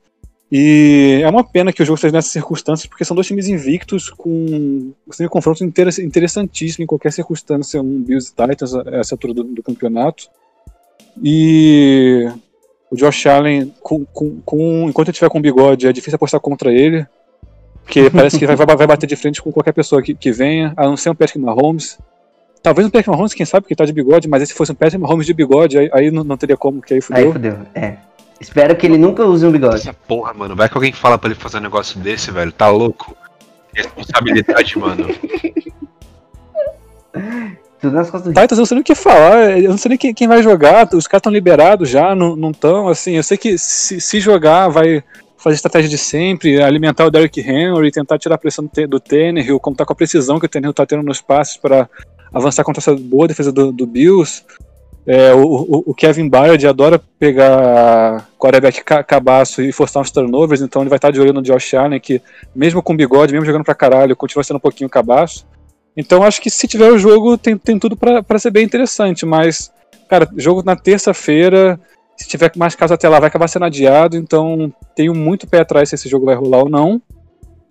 [0.52, 4.10] E é uma pena que o jogo esteja nessas circunstâncias, porque são dois times invictos
[4.10, 9.44] com um confronto inter- interessantíssimo em qualquer circunstância, um Bills e Titans, essa altura do,
[9.44, 10.28] do campeonato.
[11.22, 12.28] E
[12.90, 16.72] o Josh Allen, com, com, com- enquanto ele tiver com bigode, é difícil apostar contra
[16.72, 17.06] ele,
[17.84, 20.72] porque parece que vai, vai vai bater de frente com qualquer pessoa que, que venha,
[20.76, 21.96] a não ser um Patrick Mahomes.
[22.62, 24.98] Talvez um Patrick Mahomes, quem sabe, porque tá de bigode, mas se fosse um Patrick
[24.98, 27.32] Mahomes de bigode, aí, aí não, não teria como, que aí Aí fudeu.
[27.32, 27.96] fudeu, é.
[28.40, 29.76] Espero que ele nunca use um bigode.
[29.76, 30.56] Essa porra, mano.
[30.56, 32.50] Vai que alguém fala pra ele fazer um negócio desse, velho.
[32.52, 33.14] Tá louco?
[33.74, 35.08] Responsabilidade, mano.
[37.80, 39.98] Tudo nas costas Titans, eu não sei nem o que falar, eu não sei nem
[39.98, 43.56] quem, quem vai jogar, os caras estão liberados já, não estão, assim, eu sei que
[43.56, 45.02] se, se jogar vai
[45.38, 49.58] fazer estratégia de sempre, alimentar o Derrick Henry, tentar tirar a pressão do, do Tannehill,
[49.58, 51.88] como tá com a precisão que o Tannehill tá tendo nos passes para
[52.32, 54.42] avançar contra essa boa defesa do, do Bills.
[55.06, 60.60] É, o, o- o Kevin Byard adora pegar quarterback ca- cabaço e forçar uns turnovers,
[60.60, 62.20] então ele vai estar de olho no Josh Allen, que
[62.54, 65.46] mesmo com bigode, mesmo jogando pra caralho, continua sendo um pouquinho cabaço.
[65.96, 69.72] Então acho que se tiver o jogo, tem, tem tudo pra ser bem interessante, mas,
[70.08, 71.80] cara, jogo na terça-feira,
[72.16, 75.88] se tiver mais caso até lá, vai acabar sendo adiado, então tenho muito pé atrás
[75.88, 77.00] se esse jogo vai rolar ou não.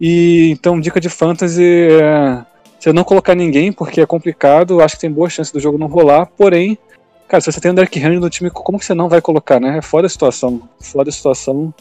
[0.01, 2.45] E então, dica de fantasy é.
[2.79, 5.77] Se eu não colocar ninguém, porque é complicado, acho que tem boa chance do jogo
[5.77, 6.77] não rolar, porém,
[7.27, 9.59] cara, se você tem o Derrick Henry no time, como que você não vai colocar,
[9.59, 9.77] né?
[9.77, 11.73] É foda a situação, foda a situação.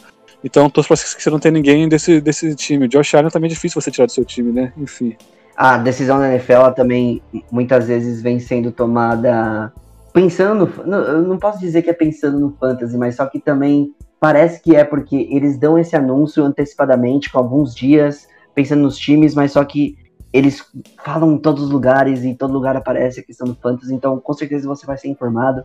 [0.43, 2.87] Então, torço pra que você não tem ninguém desse, desse time.
[2.87, 4.73] Josh Allen também é difícil você tirar do seu time, né?
[4.77, 5.15] Enfim.
[5.55, 7.21] A decisão da NFL também
[7.51, 9.73] muitas vezes vem sendo tomada
[10.13, 10.71] pensando.
[10.85, 14.61] não- Eu não posso dizer que é pensando no fantasy, mas só que também parece
[14.61, 19.51] que é porque eles dão esse anúncio antecipadamente, com alguns dias, pensando nos times, mas
[19.51, 19.97] só que
[20.31, 20.63] eles
[21.03, 24.19] falam em todos os lugares e em todo lugar aparece a questão do fantasy, então
[24.19, 25.63] com certeza você vai ser informado.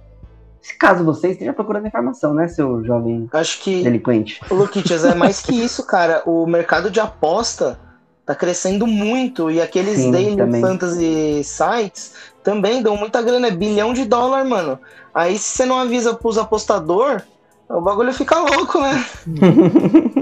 [0.60, 4.40] Se caso você esteja procurando informação, né, seu jovem Acho que delinquente?
[4.50, 6.22] Luquitas, é mais que isso, cara.
[6.24, 7.78] O mercado de aposta
[8.24, 10.62] tá crescendo muito e aqueles Sim, daily também.
[10.62, 14.78] fantasy sites também dão muita grana, é bilhão de dólar, mano.
[15.14, 17.22] Aí se você não avisa pros apostador,
[17.68, 19.04] o bagulho fica louco, né?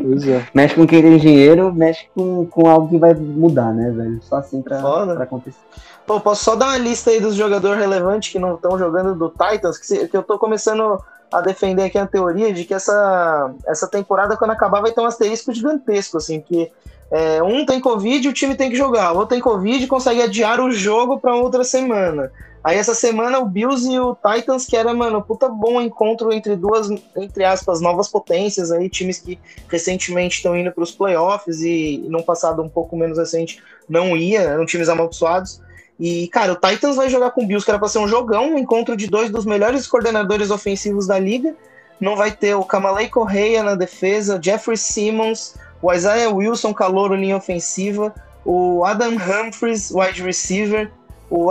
[0.02, 0.46] Pois é.
[0.54, 4.20] Mexe com quem tem dinheiro, mexe com, com algo que vai mudar, né, velho?
[4.22, 5.14] Só assim pra, Foda.
[5.14, 5.58] pra acontecer.
[6.06, 9.28] Pô, posso só dar uma lista aí dos jogadores relevantes que não estão jogando do
[9.30, 10.98] Titans, que, se- que eu tô começando
[11.32, 15.06] a defender aqui a teoria de que essa, essa temporada, quando acabar, vai ter um
[15.06, 16.70] asterisco gigantesco, assim, que
[17.10, 20.20] é, um tem Covid o time tem que jogar, o outro tem Covid e consegue
[20.22, 22.30] adiar o jogo pra outra semana.
[22.64, 26.54] Aí essa semana o Bills e o Titans, que era, mano, puta bom encontro entre
[26.54, 29.36] duas, entre aspas, novas potências aí, times que
[29.68, 34.42] recentemente estão indo para os playoffs e num passado um pouco menos recente não ia,
[34.42, 35.60] eram times amaldiçoados.
[35.98, 38.54] E, cara, o Titans vai jogar com o Bills, que era pra ser um jogão,
[38.54, 41.54] um encontro de dois dos melhores coordenadores ofensivos da liga.
[42.00, 47.36] não vai ter o Kamalei Correia na defesa, Jeffrey Simmons, o Isaiah Wilson, calouro, linha
[47.36, 48.12] ofensiva,
[48.44, 50.90] o Adam Humphries, wide receiver,
[51.32, 51.50] o,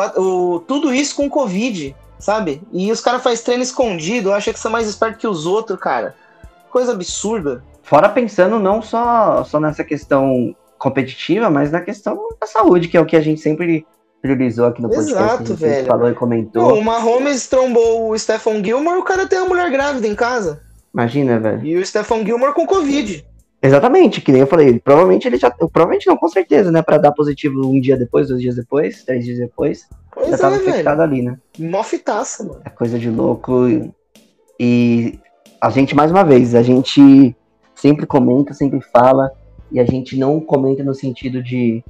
[0.56, 2.62] o, tudo isso com Covid, sabe?
[2.72, 6.16] E os caras fazem treino escondido, acha que são mais espertos que os outros, cara.
[6.70, 7.64] Coisa absurda.
[7.82, 13.02] Fora pensando não só, só nessa questão competitiva, mas na questão da saúde, que é
[13.02, 13.86] o que a gente sempre
[14.22, 15.14] priorizou aqui no podcast.
[15.14, 15.88] Exato, velho.
[15.88, 16.70] falou e comentou.
[16.70, 20.62] Pô, o Mahomes trombou o Stephon Gilmore, o cara tem uma mulher grávida em casa.
[20.94, 21.66] Imagina, velho.
[21.66, 23.26] E o Stephon Gilmore com Covid.
[23.64, 24.80] Exatamente, que nem eu falei.
[24.80, 25.52] Provavelmente ele já.
[25.52, 26.82] Provavelmente não, com certeza, né?
[26.82, 29.88] Pra dar positivo um dia depois, dois dias depois, três dias depois.
[30.12, 31.12] Pois já tava é, infectado velho.
[31.12, 31.38] ali, né?
[31.60, 32.62] Mó fitaça, mano.
[32.66, 33.68] É coisa de louco.
[33.68, 33.92] E-
[34.60, 35.20] E
[35.60, 37.36] a gente, mais uma vez, a gente
[37.76, 39.32] sempre comenta, sempre fala,
[39.72, 41.84] e a gente não comenta no sentido de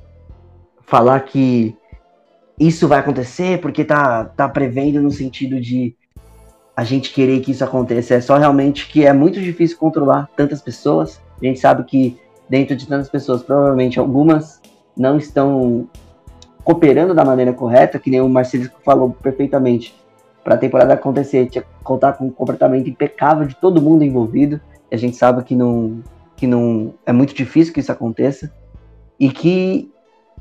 [0.85, 1.76] falar que
[2.60, 5.95] isso vai acontecer porque tá, tá prevendo no sentido de
[6.76, 8.14] a gente querer que isso aconteça.
[8.14, 11.19] É só realmente que é muito difícil controlar tantas pessoas.
[11.41, 14.61] A gente sabe que dentro de tantas pessoas, provavelmente algumas
[14.95, 15.88] não estão
[16.63, 19.95] cooperando da maneira correta, que nem o Marcelo falou perfeitamente.
[20.43, 24.59] Para a temporada acontecer, tinha que contar com um comportamento impecável de todo mundo envolvido.
[24.91, 26.03] A gente sabe que não,
[26.35, 28.51] que não é muito difícil que isso aconteça.
[29.19, 29.91] E que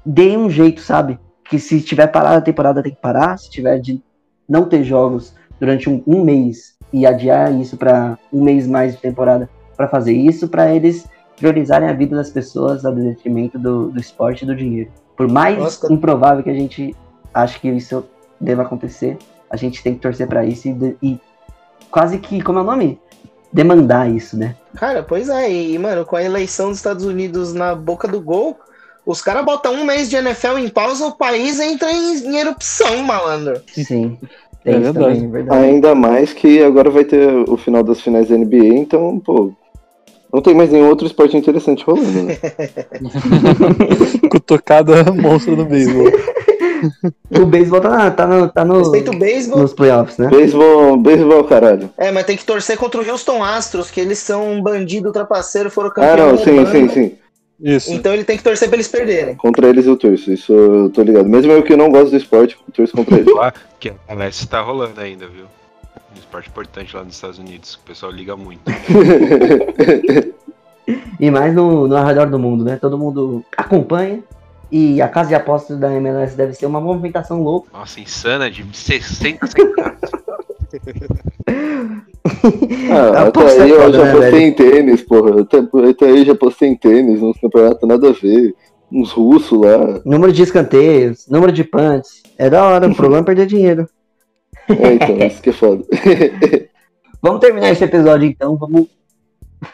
[0.04, 1.18] dê um jeito, sabe?
[1.44, 3.38] Que se tiver parada a temporada tem que parar.
[3.38, 4.02] Se tiver de
[4.48, 9.00] não ter jogos durante um, um mês e adiar isso para um mês mais de
[9.00, 9.48] temporada
[9.80, 11.06] para fazer isso, para eles
[11.38, 14.90] priorizarem a vida das pessoas a detrimento do, do esporte e do dinheiro.
[15.16, 15.90] Por mais Nossa.
[15.90, 16.94] improvável que a gente
[17.32, 18.04] ache que isso
[18.38, 19.16] deva acontecer,
[19.48, 21.20] a gente tem que torcer para isso e, e
[21.90, 23.00] quase que, como é o nome?
[23.50, 24.54] Demandar isso, né?
[24.74, 28.58] Cara, pois é, e, mano, com a eleição dos Estados Unidos na boca do gol,
[29.06, 32.98] os caras botam um mês de NFL em pausa, o país entra em, em erupção,
[33.02, 33.62] malandro.
[33.66, 34.18] Sim.
[34.62, 34.98] É isso verdade.
[34.98, 35.64] também, é verdade.
[35.64, 39.54] Ainda mais que agora vai ter o final das finais da NBA, então, pô.
[40.32, 42.38] Não tem mais nenhum outro esporte interessante rolando, né?
[44.30, 46.06] Cutucada monstro no beisebol.
[47.30, 49.58] O beisebol tá, tá, no, tá no, Respeito o beisebol.
[49.60, 50.28] nos playoffs, né?
[50.28, 51.90] Beisebol, beisebol, caralho.
[51.98, 55.70] É, mas tem que torcer contra o Houston Astros, que eles são um bandido trapaceiro,
[55.70, 57.12] foram Ah, campeão não, sim, sim, sim.
[57.62, 57.92] Isso.
[57.92, 59.34] Então ele tem que torcer pra eles perderem.
[59.34, 61.28] Contra eles eu torço, isso eu tô ligado.
[61.28, 63.34] Mesmo eu que não gosto do esporte, eu torço contra eles.
[63.34, 65.44] Lá, que a Leste tá rolando ainda, viu?
[66.30, 67.74] Esporte importante lá nos Estados Unidos.
[67.74, 68.60] que O pessoal liga muito.
[71.20, 72.76] E mais no, no arredor do mundo, né?
[72.76, 74.20] Todo mundo acompanha.
[74.72, 77.68] E a casa de apostas da MLS deve ser uma movimentação louca.
[77.72, 80.00] Nossa, insana de 60 centavos.
[82.90, 84.42] Ah, até Aposta é aí eu já né, postei velho?
[84.46, 85.40] em tênis, porra.
[85.42, 85.58] Até,
[85.90, 88.54] até aí já postei em tênis, nos campeonatos nada a ver.
[88.90, 90.00] Uns russos lá.
[90.04, 92.22] Número de escanteios, número de punts.
[92.38, 93.88] É da hora, o problema é perder dinheiro.
[94.78, 95.84] É, então, isso que é foda.
[97.22, 98.88] Vamos terminar esse episódio então, vamos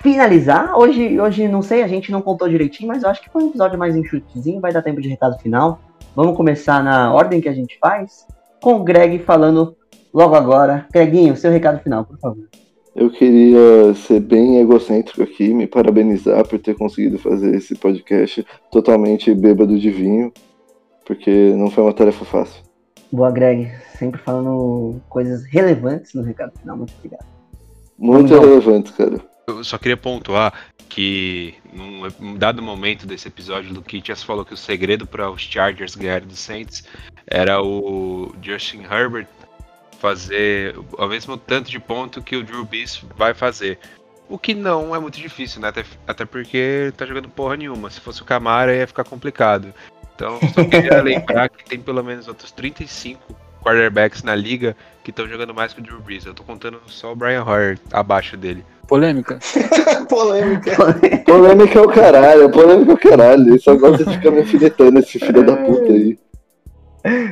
[0.02, 0.76] finalizar.
[0.76, 3.48] Hoje, hoje não sei, a gente não contou direitinho, mas eu acho que foi um
[3.50, 5.78] episódio mais enxutezinho, vai dar tempo de recado final.
[6.16, 8.26] Vamos começar na ordem que a gente faz,
[8.60, 9.76] com o Greg falando
[10.12, 10.86] logo agora.
[10.92, 12.48] Greginho, seu recado final, por favor.
[12.96, 19.32] Eu queria ser bem egocêntrico aqui, me parabenizar por ter conseguido fazer esse podcast totalmente
[19.34, 20.32] bêbado de vinho,
[21.04, 22.65] porque não foi uma tarefa fácil.
[23.12, 23.72] Boa, Greg.
[23.98, 26.76] Sempre falando coisas relevantes no recado final.
[26.76, 27.26] Muito obrigado.
[27.98, 28.52] Muito Vamos lá.
[28.52, 29.20] relevante, cara.
[29.46, 30.52] Eu só queria pontuar
[30.88, 35.94] que num dado momento desse episódio, o Luquitas falou que o segredo para os Chargers
[35.94, 36.84] ganharem do Saints
[37.26, 39.28] era o Justin Herbert
[40.00, 43.78] fazer o mesmo tanto de ponto que o Drew Brees vai fazer.
[44.28, 45.68] O que não é muito difícil, né?
[45.68, 47.88] Até, até porque ele tá jogando porra nenhuma.
[47.90, 49.72] Se fosse o Camara ia ficar complicado.
[50.16, 53.20] Então, só queria lembrar que tem pelo menos outros 35
[53.62, 54.74] quarterbacks na liga
[55.04, 56.24] que estão jogando mais que o Drew Brees.
[56.24, 58.64] Eu tô contando só o Brian Hoyer abaixo dele.
[58.88, 59.38] Polêmica.
[60.08, 60.70] Polêmica.
[61.24, 63.48] Polêmica é o caralho, polêmica é o caralho.
[63.48, 66.18] Ele só gosta de ficar me alfinetando esse filho da puta aí.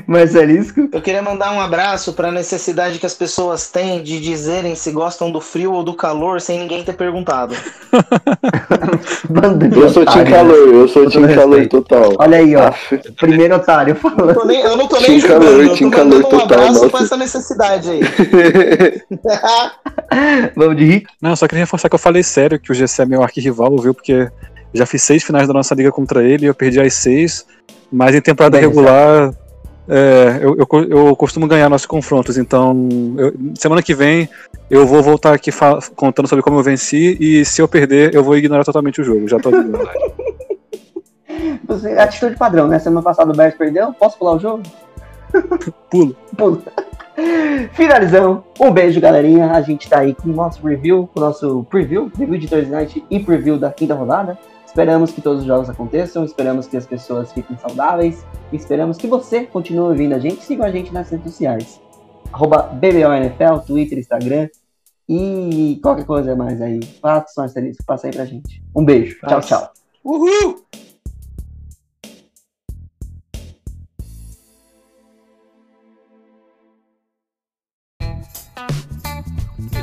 [0.06, 0.88] Marcelisco?
[0.92, 4.90] Eu queria mandar um abraço para a necessidade que as pessoas têm de dizerem se
[4.90, 7.54] gostam do frio ou do calor sem ninguém ter perguntado.
[9.74, 10.36] Eu sou Tim otário, né?
[10.36, 12.12] Calor, eu sou Com Tim todo Calor total.
[12.18, 12.68] Olha aí, ó.
[12.68, 12.98] Aff.
[13.18, 14.34] Primeiro otário Eu, falando.
[14.34, 16.90] tô nem- eu não tô nem calor, eu tô calor um total, abraço nossa.
[16.90, 18.00] com essa necessidade aí.
[20.56, 21.10] Vamos de rico.
[21.20, 23.94] Não, só queria reforçar que eu falei sério que o GC é meu arquirrival, viu?
[23.94, 24.28] Porque
[24.72, 27.44] já fiz seis finais da nossa liga contra ele e eu perdi as seis.
[27.90, 29.32] Mas em temporada Bem, regular,
[29.88, 32.36] é, eu, eu, eu costumo ganhar nossos confrontos.
[32.38, 32.88] Então,
[33.18, 34.28] eu- semana que vem
[34.70, 35.50] eu vou voltar aqui
[35.94, 37.16] contando sobre como eu venci.
[37.20, 39.28] E se eu perder, eu vou ignorar totalmente o jogo.
[39.28, 39.78] Já tô avisando.
[41.66, 42.78] Você- Atitude padrão, né?
[42.78, 43.92] Semana passada o Bears perdeu.
[43.92, 44.62] Posso pular o jogo?
[45.90, 46.16] Pulo.
[46.36, 46.62] Pulo.
[47.72, 48.42] Finalizamos.
[48.60, 49.52] Um beijo, galerinha.
[49.52, 52.70] A gente tá aí com o nosso review, com o nosso preview, review de Thursday
[52.72, 54.36] Night e preview da quinta rodada.
[54.74, 59.06] Esperamos que todos os jogos aconteçam, esperamos que as pessoas fiquem saudáveis, e esperamos que
[59.06, 60.42] você continue ouvindo a gente.
[60.42, 61.80] Siga a gente nas redes sociais.
[62.32, 64.48] Arroba BBONFL, Twitter, Instagram
[65.08, 66.80] e qualquer coisa mais aí.
[67.28, 68.64] Só essa lista, passa aí pra gente.
[68.74, 69.16] Um beijo.
[69.28, 69.72] Tchau, tchau.
[70.02, 70.64] Uhul!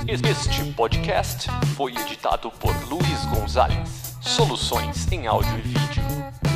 [0.09, 1.47] Este podcast
[1.77, 4.10] foi editado por Luiz Gonzalez.
[4.21, 6.50] Soluções em áudio e vídeo.